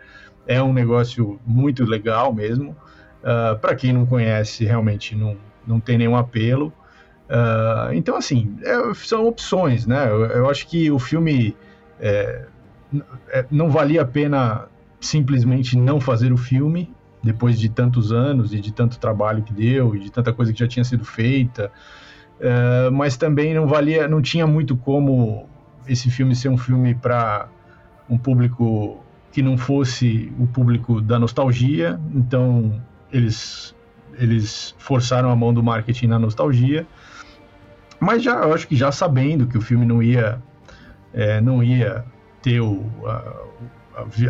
[0.46, 2.76] é um negócio muito legal mesmo.
[3.22, 6.72] Uh, Para quem não conhece, realmente não, não tem nenhum apelo.
[7.28, 10.06] Uh, então, assim, é, são opções, né?
[10.10, 11.56] Eu, eu, acho que o filme
[11.98, 12.44] é,
[13.30, 14.66] é, não valia a pena
[15.06, 16.90] simplesmente não fazer o filme
[17.22, 20.58] depois de tantos anos e de tanto trabalho que deu e de tanta coisa que
[20.58, 21.70] já tinha sido feita.
[22.40, 25.48] Uh, mas também não valia, não tinha muito como
[25.86, 27.48] esse filme ser um filme para
[28.08, 28.98] um público
[29.30, 32.00] que não fosse o público da nostalgia.
[32.14, 32.80] Então
[33.12, 33.74] eles
[34.18, 36.86] eles forçaram a mão do marketing na nostalgia
[38.02, 40.42] mas já, eu acho que já sabendo que o filme não ia,
[41.14, 42.04] é, não ia
[42.42, 43.44] ter o, a,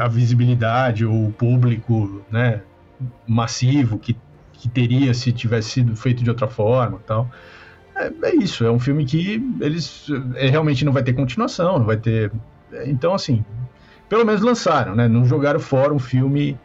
[0.00, 2.62] a, visibilidade ou o público né,
[3.26, 4.16] massivo que,
[4.52, 7.30] que teria se tivesse sido feito de outra forma tal.
[7.96, 11.86] É, é isso, é um filme que eles é, realmente não vai ter continuação, não
[11.86, 12.32] vai ter.
[12.86, 13.44] Então, assim,
[14.08, 15.08] pelo menos lançaram, né?
[15.08, 16.58] Não jogaram fora um filme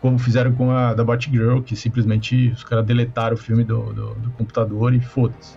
[0.00, 4.14] como fizeram com a da Batgirl, que simplesmente os caras deletaram o filme do, do,
[4.14, 5.56] do computador e foda-se.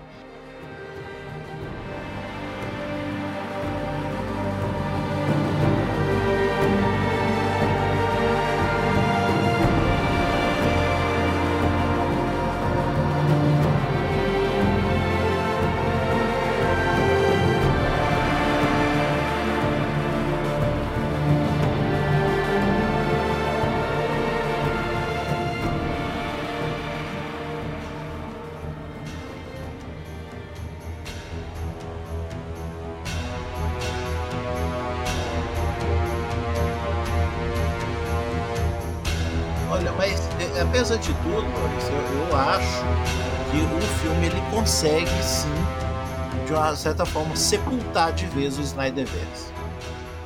[46.75, 49.51] Certa forma, sepultar de vez o Snyderverse.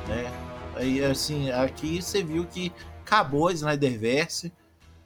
[0.08, 0.32] Né?
[0.74, 2.72] Aí, assim, aqui você viu que
[3.04, 4.52] acabou o Snyderverse,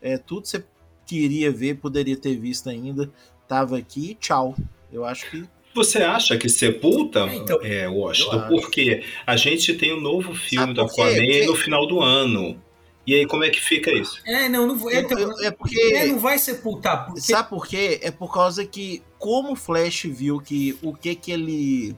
[0.01, 0.65] é, tudo que você
[1.05, 3.11] queria ver, poderia ter visto ainda,
[3.49, 4.57] tava aqui, tchau.
[4.93, 8.49] Eu acho que você acha que sepulta, é, então, é, Washington?
[8.49, 12.61] Porque a gente tem um novo filme do Aquaman no final do ano.
[13.07, 14.21] E aí, como é que fica isso?
[14.27, 15.81] É, não, não é, então, é porque.
[15.95, 17.07] É, não vai sepultar.
[17.07, 17.21] Porque...
[17.21, 17.99] Sabe por quê?
[18.03, 21.97] É por causa que, como o Flash viu que o que, que ele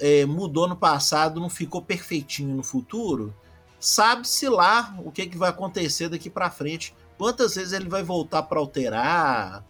[0.00, 3.34] é, mudou no passado não ficou perfeitinho no futuro,
[3.78, 6.94] sabe-se lá o que, que vai acontecer daqui para frente.
[7.16, 9.64] Quantas vezes ele vai voltar para alterar,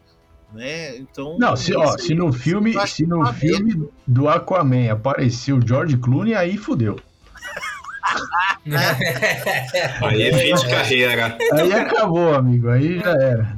[0.52, 0.96] né?
[0.96, 1.36] Então.
[1.38, 6.34] Não, se, ó, se no filme, se no filme do Aquaman apareceu o George Clooney,
[6.34, 6.96] aí fudeu.
[10.02, 11.36] Aí é fim de carreira.
[11.52, 12.68] Aí acabou, amigo.
[12.70, 13.56] Aí já era.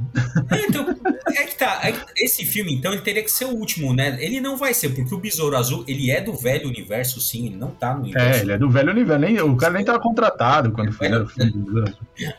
[0.67, 0.85] Então,
[1.27, 1.81] é que tá.
[2.17, 4.17] Esse filme, então, ele teria que ser o último, né?
[4.19, 7.55] Ele não vai ser, porque o Besouro Azul, ele é do velho universo, sim, ele
[7.55, 8.39] não tá no universo.
[8.39, 9.21] É, ele é do velho universo.
[9.21, 11.85] Nem, o cara nem tava contratado quando foi o filme do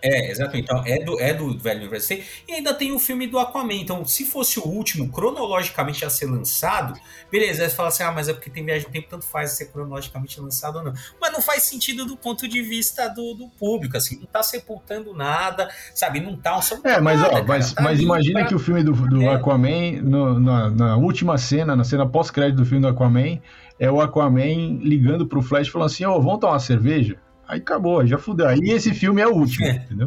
[0.02, 0.64] É, exatamente.
[0.64, 2.12] Então, é do, é do velho universo.
[2.12, 3.74] E ainda tem o filme do Aquaman.
[3.74, 6.98] Então, se fosse o último, cronologicamente a ser lançado,
[7.30, 7.62] beleza.
[7.62, 9.66] Aí você fala assim, ah, mas é porque tem viagem de tempo, tanto faz ser
[9.66, 10.92] cronologicamente lançado ou não.
[11.20, 14.18] Mas não faz sentido do ponto de vista do, do público, assim.
[14.18, 16.20] Não tá sepultando nada, sabe?
[16.20, 16.60] Não tá...
[16.84, 18.48] é, mas, nada, ó, mas, tá mas imagina pra...
[18.48, 19.34] que o filme do, do é.
[19.34, 23.40] Aquaman, no, na, na, última cena, na cena pós-crédito do filme do Aquaman,
[23.78, 27.16] é o Aquaman ligando pro Flash falando assim, ô, oh, vamos tomar uma cerveja?
[27.46, 28.48] Aí acabou, já fudeu.
[28.48, 29.84] Aí esse filme é o último, é.
[29.84, 30.06] entendeu?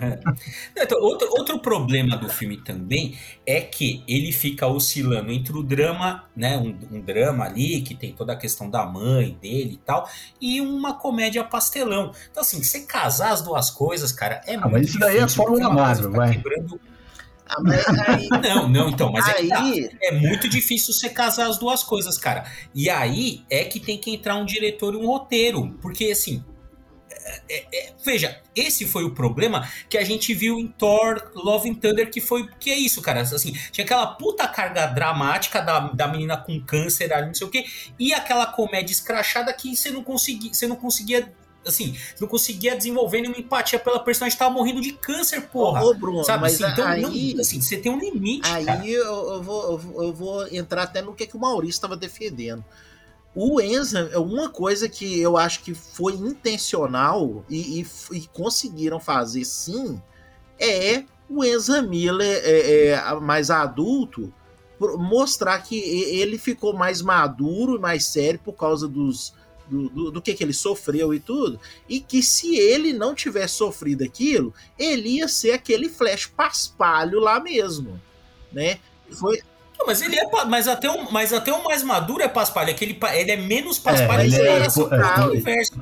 [0.00, 0.20] É.
[0.76, 6.24] Então, outro, outro problema do filme também é que ele fica oscilando entre o drama,
[6.36, 6.58] né?
[6.58, 10.08] Um, um, drama ali que tem toda a questão da mãe dele e tal,
[10.40, 12.12] e uma comédia pastelão.
[12.30, 15.28] Então, assim, você casar as duas coisas, cara, é ah, muito mas isso daí é
[15.28, 16.32] fórmula Marvel, tá vai.
[16.32, 16.80] Quebrando...
[17.46, 17.56] Ah,
[18.08, 18.28] aí...
[18.42, 19.50] Não, não, então, mas aí...
[19.50, 19.96] é, que tá.
[20.00, 22.50] é muito difícil você casar as duas coisas, cara.
[22.74, 26.42] E aí é que tem que entrar um diretor e um roteiro, porque assim,
[27.48, 31.74] é, é, veja, esse foi o problema que a gente viu em Thor Love and
[31.74, 32.48] Thunder, que foi.
[32.58, 33.20] Que é isso, cara?
[33.20, 37.50] Assim, tinha aquela puta carga dramática da, da menina com câncer ali, não sei o
[37.50, 37.64] quê,
[37.98, 40.52] e aquela comédia escrachada que você não conseguia.
[40.52, 41.32] Você não conseguia
[41.66, 45.82] assim, não conseguia desenvolver nenhuma empatia pela personagem que tava morrendo de câncer, porra.
[45.84, 46.42] Ô, Bruno, sabe?
[46.42, 48.48] Mas assim, então, aí, não, assim, você tem um limite.
[48.48, 52.64] Aí eu, eu, vou, eu vou entrar até no que, que o Maurício estava defendendo.
[53.34, 59.00] O Enza é uma coisa que eu acho que foi intencional e, e, e conseguiram
[59.00, 60.00] fazer sim
[60.58, 64.32] é o Enza Miller é, é, mais adulto
[64.98, 69.34] mostrar que ele ficou mais maduro e mais sério por causa dos
[69.68, 73.54] do, do, do, que, que ele sofreu e tudo, e que se ele não tivesse
[73.54, 78.00] sofrido aquilo, ele ia ser aquele Flash paspalho lá mesmo,
[78.52, 78.78] né?
[79.10, 79.40] Foi,
[79.86, 80.24] mas ele é.
[80.46, 82.70] Mas até, o, mas até o mais maduro é paspalho.
[82.70, 85.72] É que ele, ele é menos paspalho é, ele é, é, por, é, universo.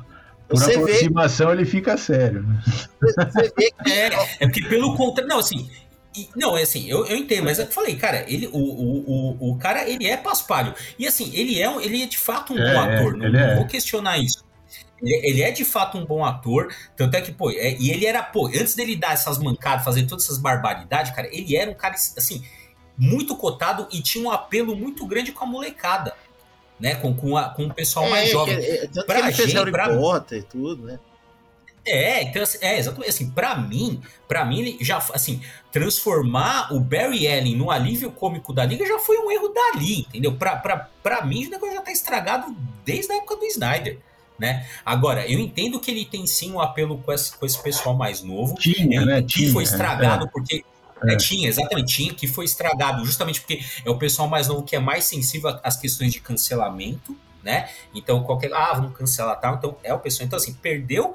[0.47, 1.53] Por você aproximação vê...
[1.53, 2.43] ele fica sério.
[2.43, 2.63] Né?
[3.01, 3.91] Você vê que...
[3.91, 4.07] é,
[4.39, 5.29] é porque pelo contrário.
[5.29, 5.69] Não, assim.
[6.15, 9.39] E, não, é assim, eu, eu entendo, mas é eu falei, cara, ele, o, o,
[9.39, 10.73] o, o cara, ele é paspalho.
[10.97, 13.67] E assim, ele é, ele é de fato um é, bom ator, não, não vou
[13.67, 14.43] questionar isso.
[15.01, 18.23] Ele, é de fato um bom ator, tanto é que, pô, é, e ele era,
[18.23, 21.95] pô, antes dele dar essas mancadas, fazer todas essas barbaridades, cara, ele era um cara,
[21.95, 22.41] assim,
[22.97, 26.13] muito cotado e tinha um apelo muito grande com a molecada,
[26.79, 26.95] né?
[26.95, 28.55] Com, com, a, com o pessoal é, mais jovem.
[28.55, 29.89] É, tanto pra que ele gente, fez Harry pra...
[29.89, 30.99] Potter e tudo, né?
[31.85, 35.41] É, então, assim, é, exatamente assim, para mim, para mim ele já assim,
[35.71, 40.33] transformar o Barry Allen no alívio cômico da liga já foi um erro dali, entendeu?
[40.33, 43.99] Pra mim o negócio já tá estragado desde a época do Snyder.
[44.39, 44.65] Né?
[44.83, 48.21] Agora, eu entendo que ele tem sim um apelo com esse, com esse pessoal mais
[48.23, 48.55] novo.
[48.55, 49.21] Tinha, né?
[49.21, 50.27] Que foi estragado é.
[50.27, 50.65] porque
[51.03, 51.15] é.
[51.17, 54.79] tinha, exatamente, tinha, que foi estragado justamente porque é o pessoal mais novo que é
[54.79, 57.69] mais sensível às questões de cancelamento, né?
[57.93, 58.51] Então, qualquer.
[58.53, 59.55] Ah, vamos cancelar tal.
[59.55, 60.25] Então, é o pessoal.
[60.25, 61.13] Então, assim, perdeu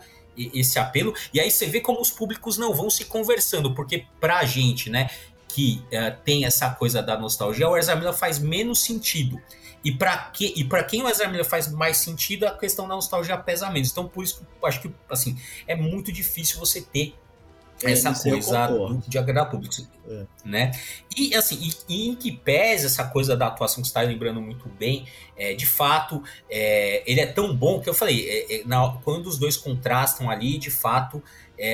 [0.54, 1.14] esse apelo.
[1.32, 5.10] E aí você vê como os públicos não vão se conversando, porque pra gente, né,
[5.48, 9.40] que uh, tem essa coisa da nostalgia, o Ezra Miller faz menos sentido.
[9.84, 12.94] E para que e para quem o Ezra Miller faz mais sentido, a questão da
[12.94, 13.90] nostalgia pesa menos.
[13.90, 17.14] Então, por isso, acho que assim, é muito difícil você ter
[17.82, 18.68] é, essa coisa
[19.06, 19.74] de agradar público,
[20.08, 20.26] é.
[20.44, 20.72] né?
[21.16, 24.68] E assim, e, em que pese essa coisa da atuação que você está lembrando muito
[24.68, 29.26] bem, é, de fato, é, ele é tão bom que eu falei, é, na, quando
[29.26, 31.22] os dois contrastam ali, de fato,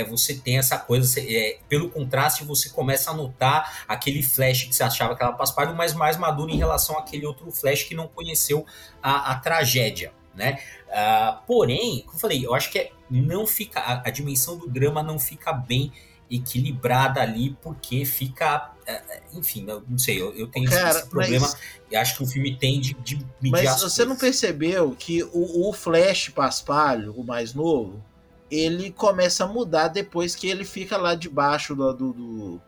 [0.09, 4.83] você tem essa coisa, você, pelo contraste você começa a notar aquele Flash que você
[4.83, 8.65] achava que era paspalho, mas mais maduro em relação àquele outro Flash que não conheceu
[9.03, 10.59] a, a tragédia, né?
[10.89, 14.69] Uh, porém, como eu falei, eu acho que é, não fica a, a, dimensão do
[14.69, 15.93] drama não fica bem
[16.31, 21.47] equilibrada ali porque fica, uh, enfim, não, não sei, eu, eu tenho Cara, esse, problema
[21.47, 21.57] mas,
[21.91, 24.09] e acho que o filme tem de, de Mas você coisas.
[24.09, 28.03] não percebeu que o, o Flash Paspalho, o mais novo,
[28.51, 32.63] ele começa a mudar depois que ele fica lá debaixo do, do, do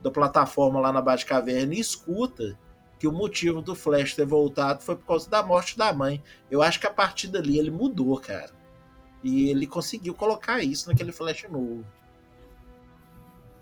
[0.00, 2.56] da plataforma lá na Batcaverna e escuta
[2.98, 6.22] que o motivo do Flash ter voltado foi por causa da morte da mãe.
[6.50, 8.50] Eu acho que a partir dali ele mudou, cara.
[9.22, 11.84] E ele conseguiu colocar isso naquele Flash novo.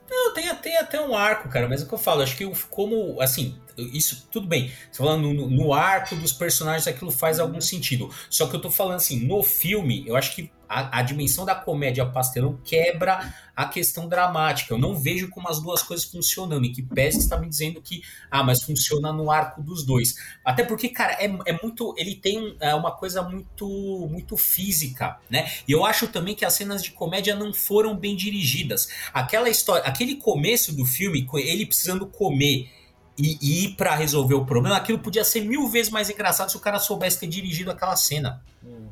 [0.09, 2.49] Não, tem, tem até um arco, cara, mas é o que eu falo, acho que
[2.71, 4.71] como, assim, isso tudo bem.
[4.91, 8.09] Você falando no, no, arco dos personagens, aquilo faz algum sentido.
[8.31, 11.55] Só que eu tô falando assim, no filme, eu acho que a, a, dimensão da
[11.55, 14.75] comédia pastelão quebra a questão dramática.
[14.75, 16.65] Eu não vejo como as duas coisas funcionando.
[16.65, 20.15] E que Pérez está me dizendo que, ah, mas funciona no arco dos dois.
[20.45, 21.95] Até porque, cara, é, é muito.
[21.97, 25.51] Ele tem é uma coisa muito, muito física, né?
[25.67, 28.89] E eu acho também que as cenas de comédia não foram bem dirigidas.
[29.13, 32.71] Aquela história, aquele começo do filme, ele precisando comer
[33.19, 36.57] e, e ir para resolver o problema, aquilo podia ser mil vezes mais engraçado se
[36.57, 38.43] o cara soubesse ter dirigido aquela cena.
[38.65, 38.89] Hum.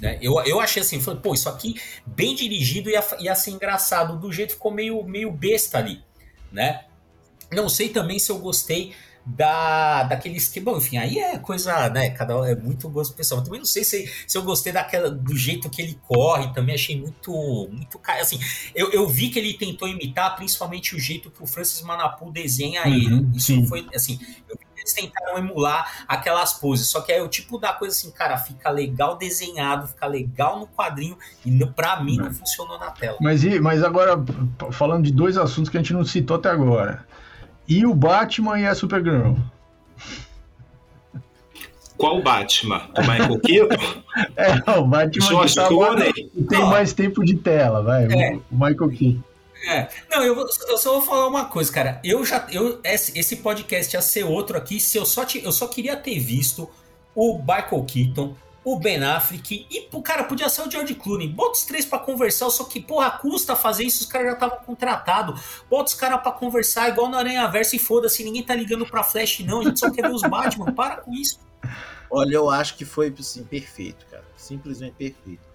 [0.00, 0.18] Né?
[0.20, 4.18] Eu, eu achei assim, falei, pô, isso aqui bem dirigido ia, ia ser engraçado.
[4.18, 6.02] Do jeito ficou meio, meio besta ali,
[6.52, 6.84] né?
[7.50, 8.92] Não sei também se eu gostei
[9.26, 10.72] da daquele esquema.
[10.72, 12.10] Bom, enfim, aí é coisa, né?
[12.10, 13.42] Cada é muito gosto pessoal.
[13.42, 16.52] também não sei se, se eu gostei daquela do jeito que ele corre.
[16.52, 17.32] Também achei muito
[17.70, 18.38] muito assim.
[18.74, 22.86] Eu, eu vi que ele tentou imitar, principalmente o jeito que o Francis Manapu desenha
[22.86, 23.26] uhum, ele.
[23.36, 23.66] Isso sim.
[23.66, 24.20] foi assim.
[24.48, 26.88] Eu eles tentaram emular aquelas poses.
[26.88, 30.66] Só que é o tipo da coisa assim, cara, fica legal desenhado, fica legal no
[30.68, 33.18] quadrinho e pra mim não funcionou na tela.
[33.20, 34.16] Mas, mas agora,
[34.70, 37.04] falando de dois assuntos que a gente não citou até agora.
[37.68, 39.34] E o Batman e a Supergirl?
[41.96, 42.82] Qual Batman?
[42.94, 44.02] O Michael Keaton?
[44.36, 46.12] é, o Batman George tá Clooney.
[46.48, 48.04] tem mais tempo de tela, vai.
[48.04, 48.36] É.
[48.36, 49.22] O Michael Keaton.
[49.64, 49.88] É.
[50.10, 52.00] Não, eu, eu, só vou falar uma coisa, cara.
[52.04, 52.46] Eu já.
[52.50, 56.18] Eu, esse, podcast ia ser outro aqui se eu só, te, eu só queria ter
[56.18, 56.70] visto
[57.14, 61.28] o Michael Keaton, o Ben Affleck e, cara, podia ser o George Clooney.
[61.28, 64.58] Bota os três para conversar, só que, porra, custa fazer isso, os caras já estavam
[64.58, 65.40] contratados.
[65.70, 69.02] Bota os caras pra conversar, igual no Aranha Verso e foda-se, ninguém tá ligando pra
[69.02, 69.60] Flash, não.
[69.60, 70.72] A gente só quer ver os Batman.
[70.72, 71.40] Para com isso.
[72.10, 74.24] Olha, eu acho que foi, assim, perfeito, cara.
[74.36, 75.45] Simplesmente perfeito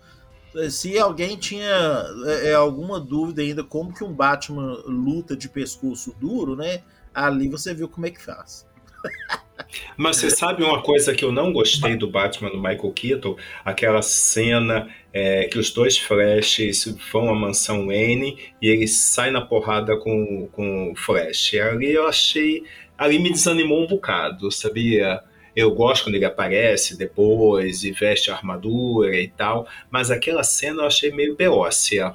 [0.69, 6.15] se alguém tinha é, é, alguma dúvida ainda como que um Batman luta de pescoço
[6.19, 6.81] duro, né?
[7.13, 8.65] Ali você viu como é que faz.
[9.95, 13.35] Mas você sabe uma coisa que eu não gostei do Batman do Michael Keaton?
[13.63, 19.41] Aquela cena é, que os dois Flashes vão à mansão Wayne e ele sai na
[19.41, 21.53] porrada com, com o Flash.
[21.55, 22.63] Ali eu achei.
[22.97, 25.21] Ali me desanimou um bocado, sabia?
[25.55, 30.83] Eu gosto quando ele aparece depois e veste a armadura e tal, mas aquela cena
[30.83, 32.13] eu achei meio beócia.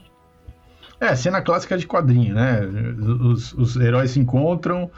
[0.99, 2.61] É, cena clássica de quadrinho, né?
[3.23, 4.91] Os, os heróis se encontram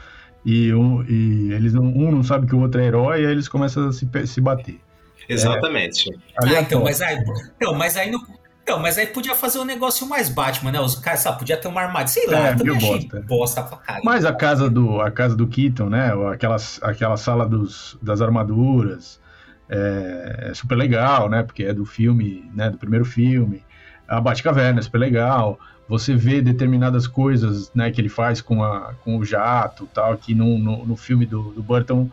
[0.45, 3.31] e, um, e eles não, um não sabe que o outro é herói e aí
[3.31, 4.79] eles começam a se, se bater.
[5.27, 6.09] Exatamente.
[6.11, 6.17] É,
[6.55, 7.17] ah, então, mas aí,
[7.55, 8.19] então, mas aí não,
[8.69, 10.79] então, mas aí podia fazer um negócio mais Batman, né?
[10.79, 13.21] Os caras, sabe, podia ter uma armadilha, sei lá, é, também achei bosta.
[13.27, 14.05] bosta pra caralho.
[14.05, 16.11] Mas a casa do, a casa do Keaton, né?
[16.31, 19.19] Aquela, aquela sala dos, das armaduras
[19.67, 21.41] é, é super legal, né?
[21.41, 22.69] Porque é do filme, né?
[22.69, 23.63] Do primeiro filme.
[24.07, 25.59] A Batcaverna é super legal
[25.89, 30.35] você vê determinadas coisas né, que ele faz com, a, com o jato tal, que
[30.35, 32.07] no, no, no filme do, do, Burton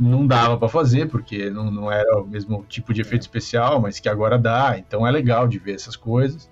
[0.00, 4.00] não dava para fazer, porque não, não era o mesmo tipo de efeito especial, mas
[4.00, 6.48] que agora dá, então é legal de ver essas coisas.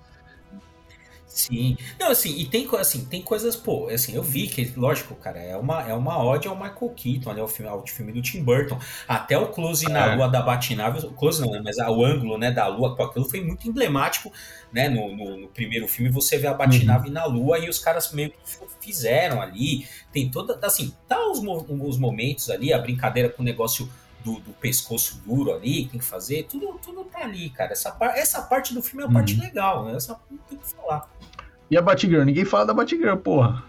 [1.39, 1.77] Sim.
[1.97, 5.55] Não, assim, e tem, assim, tem coisas, pô, assim, eu vi que, lógico, cara, é
[5.55, 8.77] uma, é uma ode ao Michael Keaton, né, o filme, ao filme do Tim Burton.
[9.07, 9.89] Até o close é.
[9.89, 13.03] na lua da Batnave, o close não, né, mas o ângulo, né, da lua, com
[13.03, 14.33] aquilo foi muito emblemático,
[14.73, 17.13] né, no, no, no primeiro filme você vê a Batnave uhum.
[17.13, 18.37] na lua e os caras meio que
[18.81, 23.89] fizeram ali, tem toda, assim, tá os, os momentos ali, a brincadeira com o negócio
[24.23, 27.71] do, do, pescoço duro ali, tem que fazer, tudo, tudo tá ali, cara.
[27.71, 29.41] Essa, essa parte do filme é a parte uhum.
[29.41, 29.95] legal, né?
[29.95, 30.19] Essa
[30.49, 31.09] tem que falar.
[31.69, 32.23] E a Batgirl?
[32.23, 33.63] Ninguém fala da Batgirl, porra.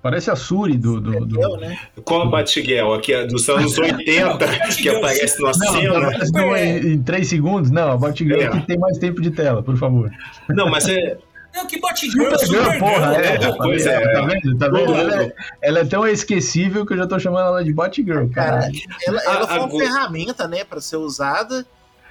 [0.00, 1.00] Parece a Suri do.
[1.00, 1.56] do, do...
[1.58, 1.76] Né?
[2.04, 2.94] Qual a Batgirl?
[2.94, 4.38] Aqui é dos anos 80,
[4.80, 6.10] que aparece na cena.
[6.32, 7.70] Não, em, em 3 segundos?
[7.70, 8.48] Não, a Batgirl é.
[8.48, 10.10] que tem mais tempo de tela, por favor.
[10.48, 11.18] Não, mas é.
[11.54, 14.58] Não, que Batgirl, Supergirl, porra, é, é, pois é, tá vendo?
[14.58, 14.94] Tá vendo?
[14.94, 18.60] Ela é, ela é, tão esquecível que eu já tô chamando ela de Batgirl, cara.
[18.60, 18.72] cara
[19.06, 21.66] ela, ela foi uma ferramenta, né, pra ser usada.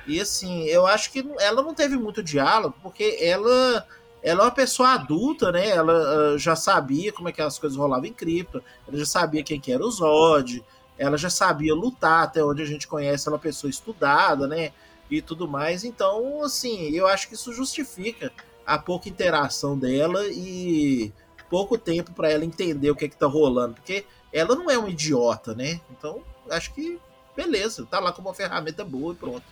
[0.06, 3.86] E assim, eu acho que ela não teve muito diálogo, porque ela
[4.28, 5.70] ela é uma pessoa adulta, né?
[5.70, 9.42] Ela uh, já sabia como é que as coisas rolavam em cripto, ela já sabia
[9.42, 10.64] quem que era o Zod,
[10.98, 14.72] ela já sabia lutar, até onde a gente conhece ela é uma pessoa estudada, né?
[15.10, 15.86] E tudo mais.
[15.86, 18.34] Então, assim, eu acho que isso justifica
[18.66, 21.14] a pouca interação dela e
[21.50, 24.78] pouco tempo para ela entender o que é que tá rolando, porque ela não é
[24.78, 25.80] uma idiota, né?
[25.90, 27.00] Então, acho que
[27.34, 29.44] beleza, tá lá como uma ferramenta boa e pronto.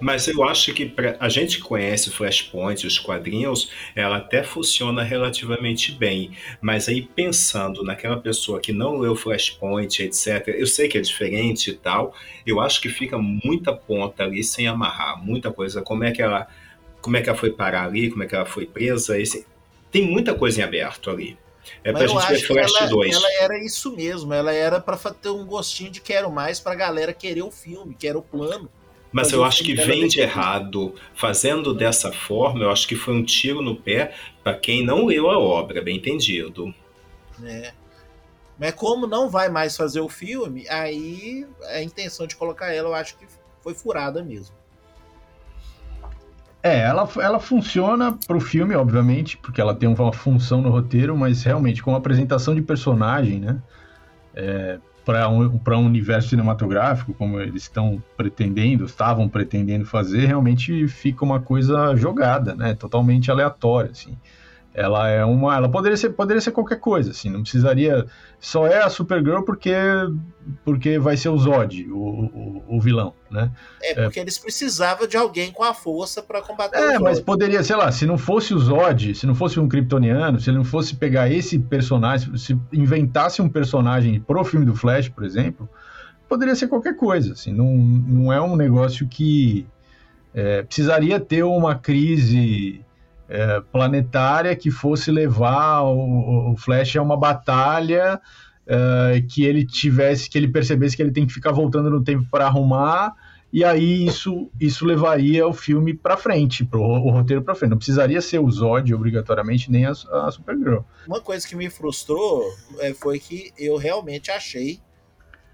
[0.00, 5.92] Mas eu acho que pra, a gente conhece Flashpoint, os quadrinhos, ela até funciona relativamente
[5.92, 6.32] bem.
[6.60, 11.70] Mas aí pensando naquela pessoa que não leu Flashpoint, etc., eu sei que é diferente
[11.70, 12.14] e tal,
[12.46, 15.82] eu acho que fica muita ponta ali sem amarrar, muita coisa.
[15.82, 16.46] Como é que ela,
[17.00, 19.46] como é que ela foi parar ali, como é que ela foi presa, esse,
[19.90, 21.38] tem muita coisa em aberto ali.
[21.82, 23.14] É Mas pra gente ver Flash ela, 2.
[23.14, 27.12] Ela era isso mesmo, ela era para ter um gostinho de quero mais pra galera
[27.12, 28.70] querer o filme, querer o plano.
[29.12, 30.94] Mas eu acho que vende errado.
[31.14, 35.30] Fazendo dessa forma, eu acho que foi um tiro no pé para quem não leu
[35.30, 36.74] a obra, bem entendido.
[37.42, 37.72] É.
[38.58, 42.94] Mas como não vai mais fazer o filme, aí a intenção de colocar ela, eu
[42.94, 43.26] acho que
[43.62, 44.54] foi furada mesmo.
[46.62, 51.44] É, ela, ela funciona pro filme, obviamente, porque ela tem uma função no roteiro, mas
[51.44, 53.62] realmente, como apresentação de personagem, né?
[54.34, 61.24] É, para um, um universo cinematográfico, como eles estão pretendendo, estavam pretendendo fazer, realmente fica
[61.24, 62.74] uma coisa jogada, né?
[62.74, 64.18] Totalmente aleatória, assim.
[64.76, 67.30] Ela é uma, ela poderia ser, poderia ser qualquer coisa, assim.
[67.30, 68.04] Não precisaria,
[68.38, 69.72] só é a Supergirl porque,
[70.62, 73.50] porque vai ser o Zod, o, o, o vilão, né?
[73.82, 76.76] É porque é, eles precisavam de alguém com a força para combater.
[76.76, 80.38] É, mas poderia, sei lá, se não fosse o Zod, se não fosse um Kryptoniano,
[80.38, 85.08] se ele não fosse pegar esse personagem, se inventasse um personagem pro filme do Flash,
[85.08, 85.66] por exemplo,
[86.28, 87.50] poderia ser qualquer coisa, assim.
[87.50, 89.66] Não, não é um negócio que
[90.34, 92.84] é, precisaria ter uma crise
[93.28, 98.20] é, planetária que fosse levar o, o Flash a uma batalha
[98.66, 102.26] é, que ele tivesse, que ele percebesse que ele tem que ficar voltando no tempo
[102.30, 103.14] para arrumar
[103.52, 107.70] e aí isso, isso levaria o filme para frente, pro, o roteiro para frente.
[107.70, 110.80] Não precisaria ser o Zod obrigatoriamente nem a, a Supergirl.
[111.06, 112.44] Uma coisa que me frustrou
[112.80, 114.80] é, foi que eu realmente achei,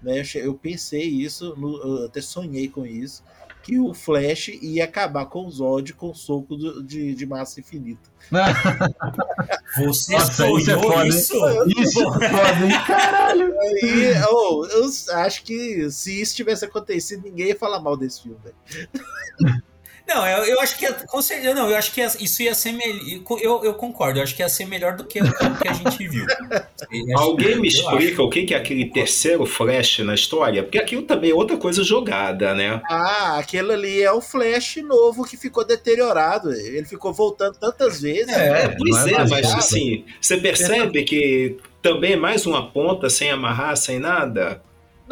[0.01, 3.23] né, eu pensei isso, no, eu até sonhei com isso,
[3.63, 7.61] que o Flash ia acabar com o Zod com o soco do, de, de massa
[7.61, 8.11] infinita.
[9.77, 11.33] Você Nossa, isso é foda, isso?
[11.67, 12.85] Isso é foda, hein?
[12.85, 13.59] Caralho!
[13.59, 14.89] Aí, oh, eu
[15.19, 19.63] acho que se isso tivesse acontecido, ninguém ia falar mal desse filme, velho.
[20.07, 23.21] Não, eu, eu acho que com certeza, não, eu acho que isso ia ser melhor.
[23.41, 26.07] Eu, eu concordo, eu acho que ia ser melhor do que o que a gente
[26.07, 26.25] viu.
[27.15, 30.61] Alguém me explica o que é aquele terceiro Flash na história?
[30.61, 32.81] Porque aquilo também é outra coisa jogada, né?
[32.89, 36.51] Ah, aquele ali é o Flash novo que ficou deteriorado.
[36.51, 38.33] Ele ficou voltando tantas vezes.
[38.33, 38.75] É, né?
[38.77, 43.99] pois é, mas assim, você percebe que também é mais uma ponta sem amarrar, sem
[43.99, 44.61] nada?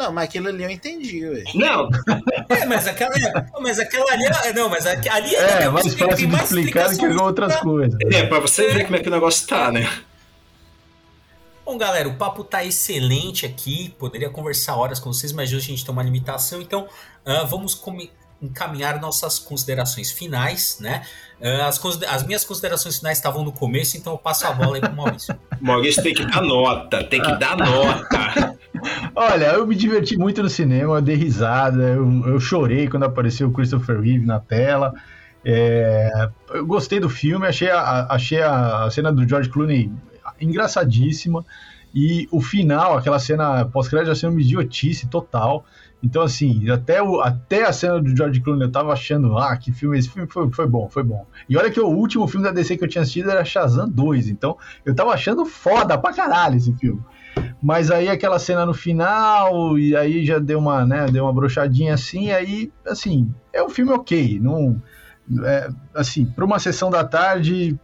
[0.02, 1.44] Não, mas aquilo ali eu entendi, ué.
[1.54, 1.88] Não,
[2.48, 3.14] É, mas aquela,
[3.60, 4.24] mas aquela ali.
[4.24, 7.98] é- Não, mas ali É, tem- mais fácil de explicar do que outras coisas.
[8.12, 9.88] é pra você ver como é que o negócio tá, né?
[11.64, 13.94] Bom, galera, o papo tá excelente aqui.
[13.98, 16.60] Poderia conversar horas com vocês, mas hoje a gente tem uma limitação.
[16.60, 16.88] Então,
[17.24, 18.10] ah, vamos come-
[18.42, 21.02] encaminhar nossas considerações finais, né?
[21.42, 24.80] Ah, as, as minhas considerações finais estavam no começo, então eu passo a bola aí
[24.80, 25.34] pro Maurício.
[25.60, 28.56] Maurício tem que dar nota, tem que dar nota.
[29.14, 33.48] Olha, eu me diverti muito no cinema, eu dei risada, eu, eu chorei quando apareceu
[33.48, 34.94] o Christopher Reeve na tela.
[35.44, 39.90] É, eu gostei do filme, achei, a, achei a, cena do George Clooney
[40.40, 41.44] engraçadíssima.
[41.94, 45.66] E o final, aquela cena pós-crédito, achei uma idiotice total.
[46.02, 49.70] Então, assim, até, o, até a cena do George Clooney eu tava achando, ah, que
[49.70, 51.24] filme, esse filme foi, foi bom, foi bom.
[51.48, 54.28] E olha que o último filme da DC que eu tinha assistido era Shazam 2,
[54.28, 57.00] então eu tava achando foda pra caralho esse filme.
[57.62, 61.94] Mas aí aquela cena no final, e aí já deu uma, né, deu uma brochadinha
[61.94, 64.82] assim, aí, assim, é um filme ok, não,
[65.44, 67.78] é, assim, para uma sessão da tarde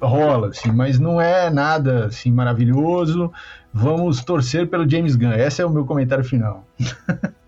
[0.00, 3.32] rola, assim, mas não é nada, assim, maravilhoso,
[3.72, 6.64] vamos torcer pelo James Gunn, esse é o meu comentário final.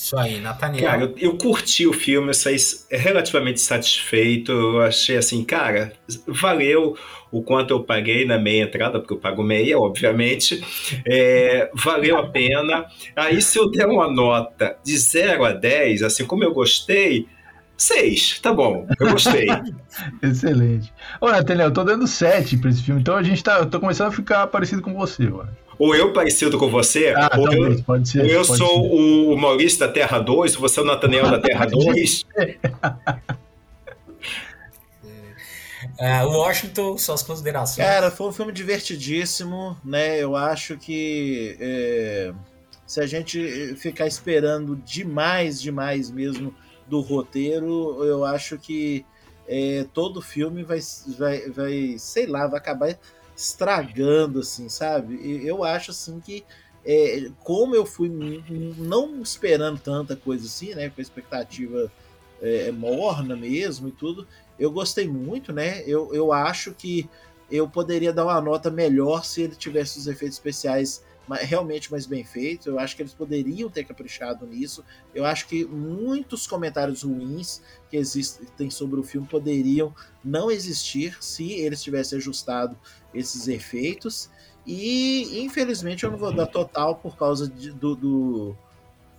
[0.00, 0.82] Isso aí, Nathaniel.
[0.82, 2.56] Cara, eu, eu curti o filme, eu saí
[2.90, 4.50] relativamente satisfeito.
[4.50, 5.92] Eu achei assim, cara,
[6.26, 6.96] valeu
[7.30, 10.64] o quanto eu paguei na meia entrada, porque eu pago meia, obviamente.
[11.06, 12.86] É, valeu a pena.
[13.14, 17.28] Aí, se eu der uma nota de 0 a 10, assim como eu gostei,
[17.76, 19.48] 6, tá bom, eu gostei.
[20.22, 20.90] Excelente.
[21.20, 23.78] Ô, Nathaniel, eu tô dando 7 pra esse filme, então a gente tá, eu tô
[23.78, 25.54] começando a ficar parecido com você, mano.
[25.80, 28.20] Ou eu parecido com você, Ah, ou talvez, eu, pode ser.
[28.20, 28.94] ou eu pode sou ser.
[29.32, 32.26] o Maurício da Terra 2, você é o Nathaniel da Terra 2.
[35.98, 37.86] Ah, Washington, suas considerações.
[37.86, 40.18] Cara, foi um filme divertidíssimo, né?
[40.18, 42.32] Eu acho que é,
[42.86, 46.54] se a gente ficar esperando demais, demais mesmo
[46.86, 49.04] do roteiro, eu acho que
[49.48, 50.78] é, todo filme vai,
[51.18, 52.94] vai, vai, sei lá, vai acabar
[53.40, 55.46] estragando, assim, sabe?
[55.46, 56.44] Eu acho, assim, que
[56.84, 60.88] é, como eu fui não esperando tanta coisa assim, né?
[60.88, 61.90] Com a expectativa
[62.40, 64.26] é, morna mesmo e tudo,
[64.58, 65.82] eu gostei muito, né?
[65.86, 67.08] Eu, eu acho que
[67.50, 72.06] eu poderia dar uma nota melhor se ele tivesse os efeitos especiais ma- realmente mais
[72.06, 72.66] bem feitos.
[72.66, 74.84] Eu acho que eles poderiam ter caprichado nisso.
[75.14, 81.52] Eu acho que muitos comentários ruins que existem sobre o filme poderiam não existir se
[81.52, 82.76] eles tivessem ajustado
[83.14, 84.28] esses efeitos.
[84.66, 88.56] E infelizmente eu não vou dar total por causa de- do, do,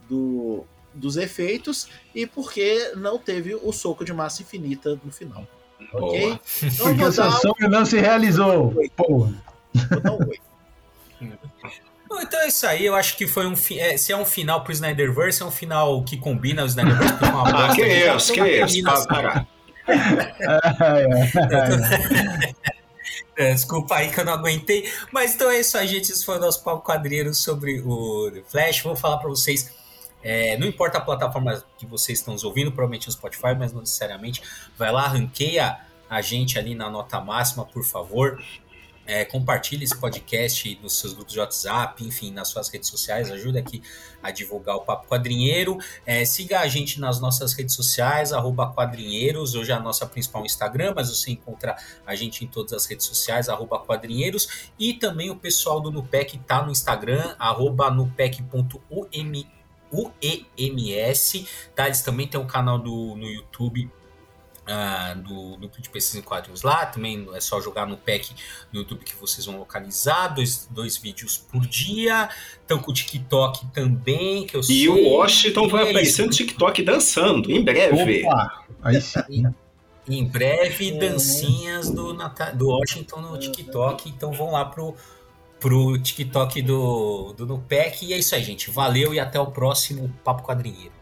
[0.09, 5.47] do- dos efeitos e porque não teve o soco de massa infinita no final.
[5.93, 6.37] Ok?
[6.63, 8.73] Então Porque o seu sonho não se realizou.
[8.97, 9.33] Porra.
[9.89, 10.41] vou dar um 8.
[12.11, 13.55] Bom, Então é isso aí, eu acho que foi um.
[13.55, 17.17] fi- é, se é um final pro Snyderverse, é um final que combina o Snyderverse,
[17.17, 17.75] foi uma Ah, bosta.
[17.75, 19.07] que Então, isso, que isso.
[19.07, 19.47] Para.
[23.37, 24.91] É, Desculpa aí que eu não aguentei.
[25.11, 26.11] Mas então é isso aí, gente.
[26.11, 28.81] Esse foi o nosso papo quadrilheiro sobre o The Flash.
[28.81, 29.71] Vou falar para vocês.
[30.23, 33.79] é, não importa a plataforma que vocês estão nos ouvindo, provavelmente o Spotify, mas não
[33.81, 34.41] necessariamente.
[34.77, 35.77] Vai lá, ranqueia
[36.09, 38.39] a gente ali na nota máxima, por favor.
[39.11, 43.59] É, compartilhe esse podcast nos seus grupos de WhatsApp, enfim, nas suas redes sociais, ajuda
[43.59, 43.83] aqui
[44.23, 45.77] a divulgar o Papo Quadrinheiro.
[46.05, 50.45] É, siga a gente nas nossas redes sociais, arroba quadrinheiros, hoje é a nossa principal
[50.45, 51.75] Instagram, mas você encontra
[52.07, 56.37] a gente em todas as redes sociais, arroba quadrinheiros, e também o pessoal do Nupec
[56.47, 59.45] tá no Instagram, arroba nupec.uems,
[61.75, 61.87] tá?
[61.87, 63.91] Eles também têm um canal do, no YouTube
[64.71, 68.33] ah, do Núcleo de Pesquisa em Quadrinhos lá, também é só jogar no PEC
[68.71, 72.29] no YouTube que vocês vão localizar, dois, dois vídeos por dia,
[72.61, 74.77] estão com o TikTok também, que eu sei.
[74.77, 76.31] E o Washington vai E é aparecer no.
[76.31, 78.23] TikTok dançando, em breve.
[78.25, 79.43] Opa, aí sim.
[80.07, 80.99] Em breve, Uhum.
[80.99, 82.13] dancinhas do,
[82.55, 84.09] do Washington no TikTok.
[84.09, 84.95] Então vão lá pro,
[85.59, 88.05] pro TikTok do, do Nupec.
[88.05, 88.71] E é isso aí, gente.
[88.71, 91.00] Valeu e até o próximo Papo Quadrinheiro.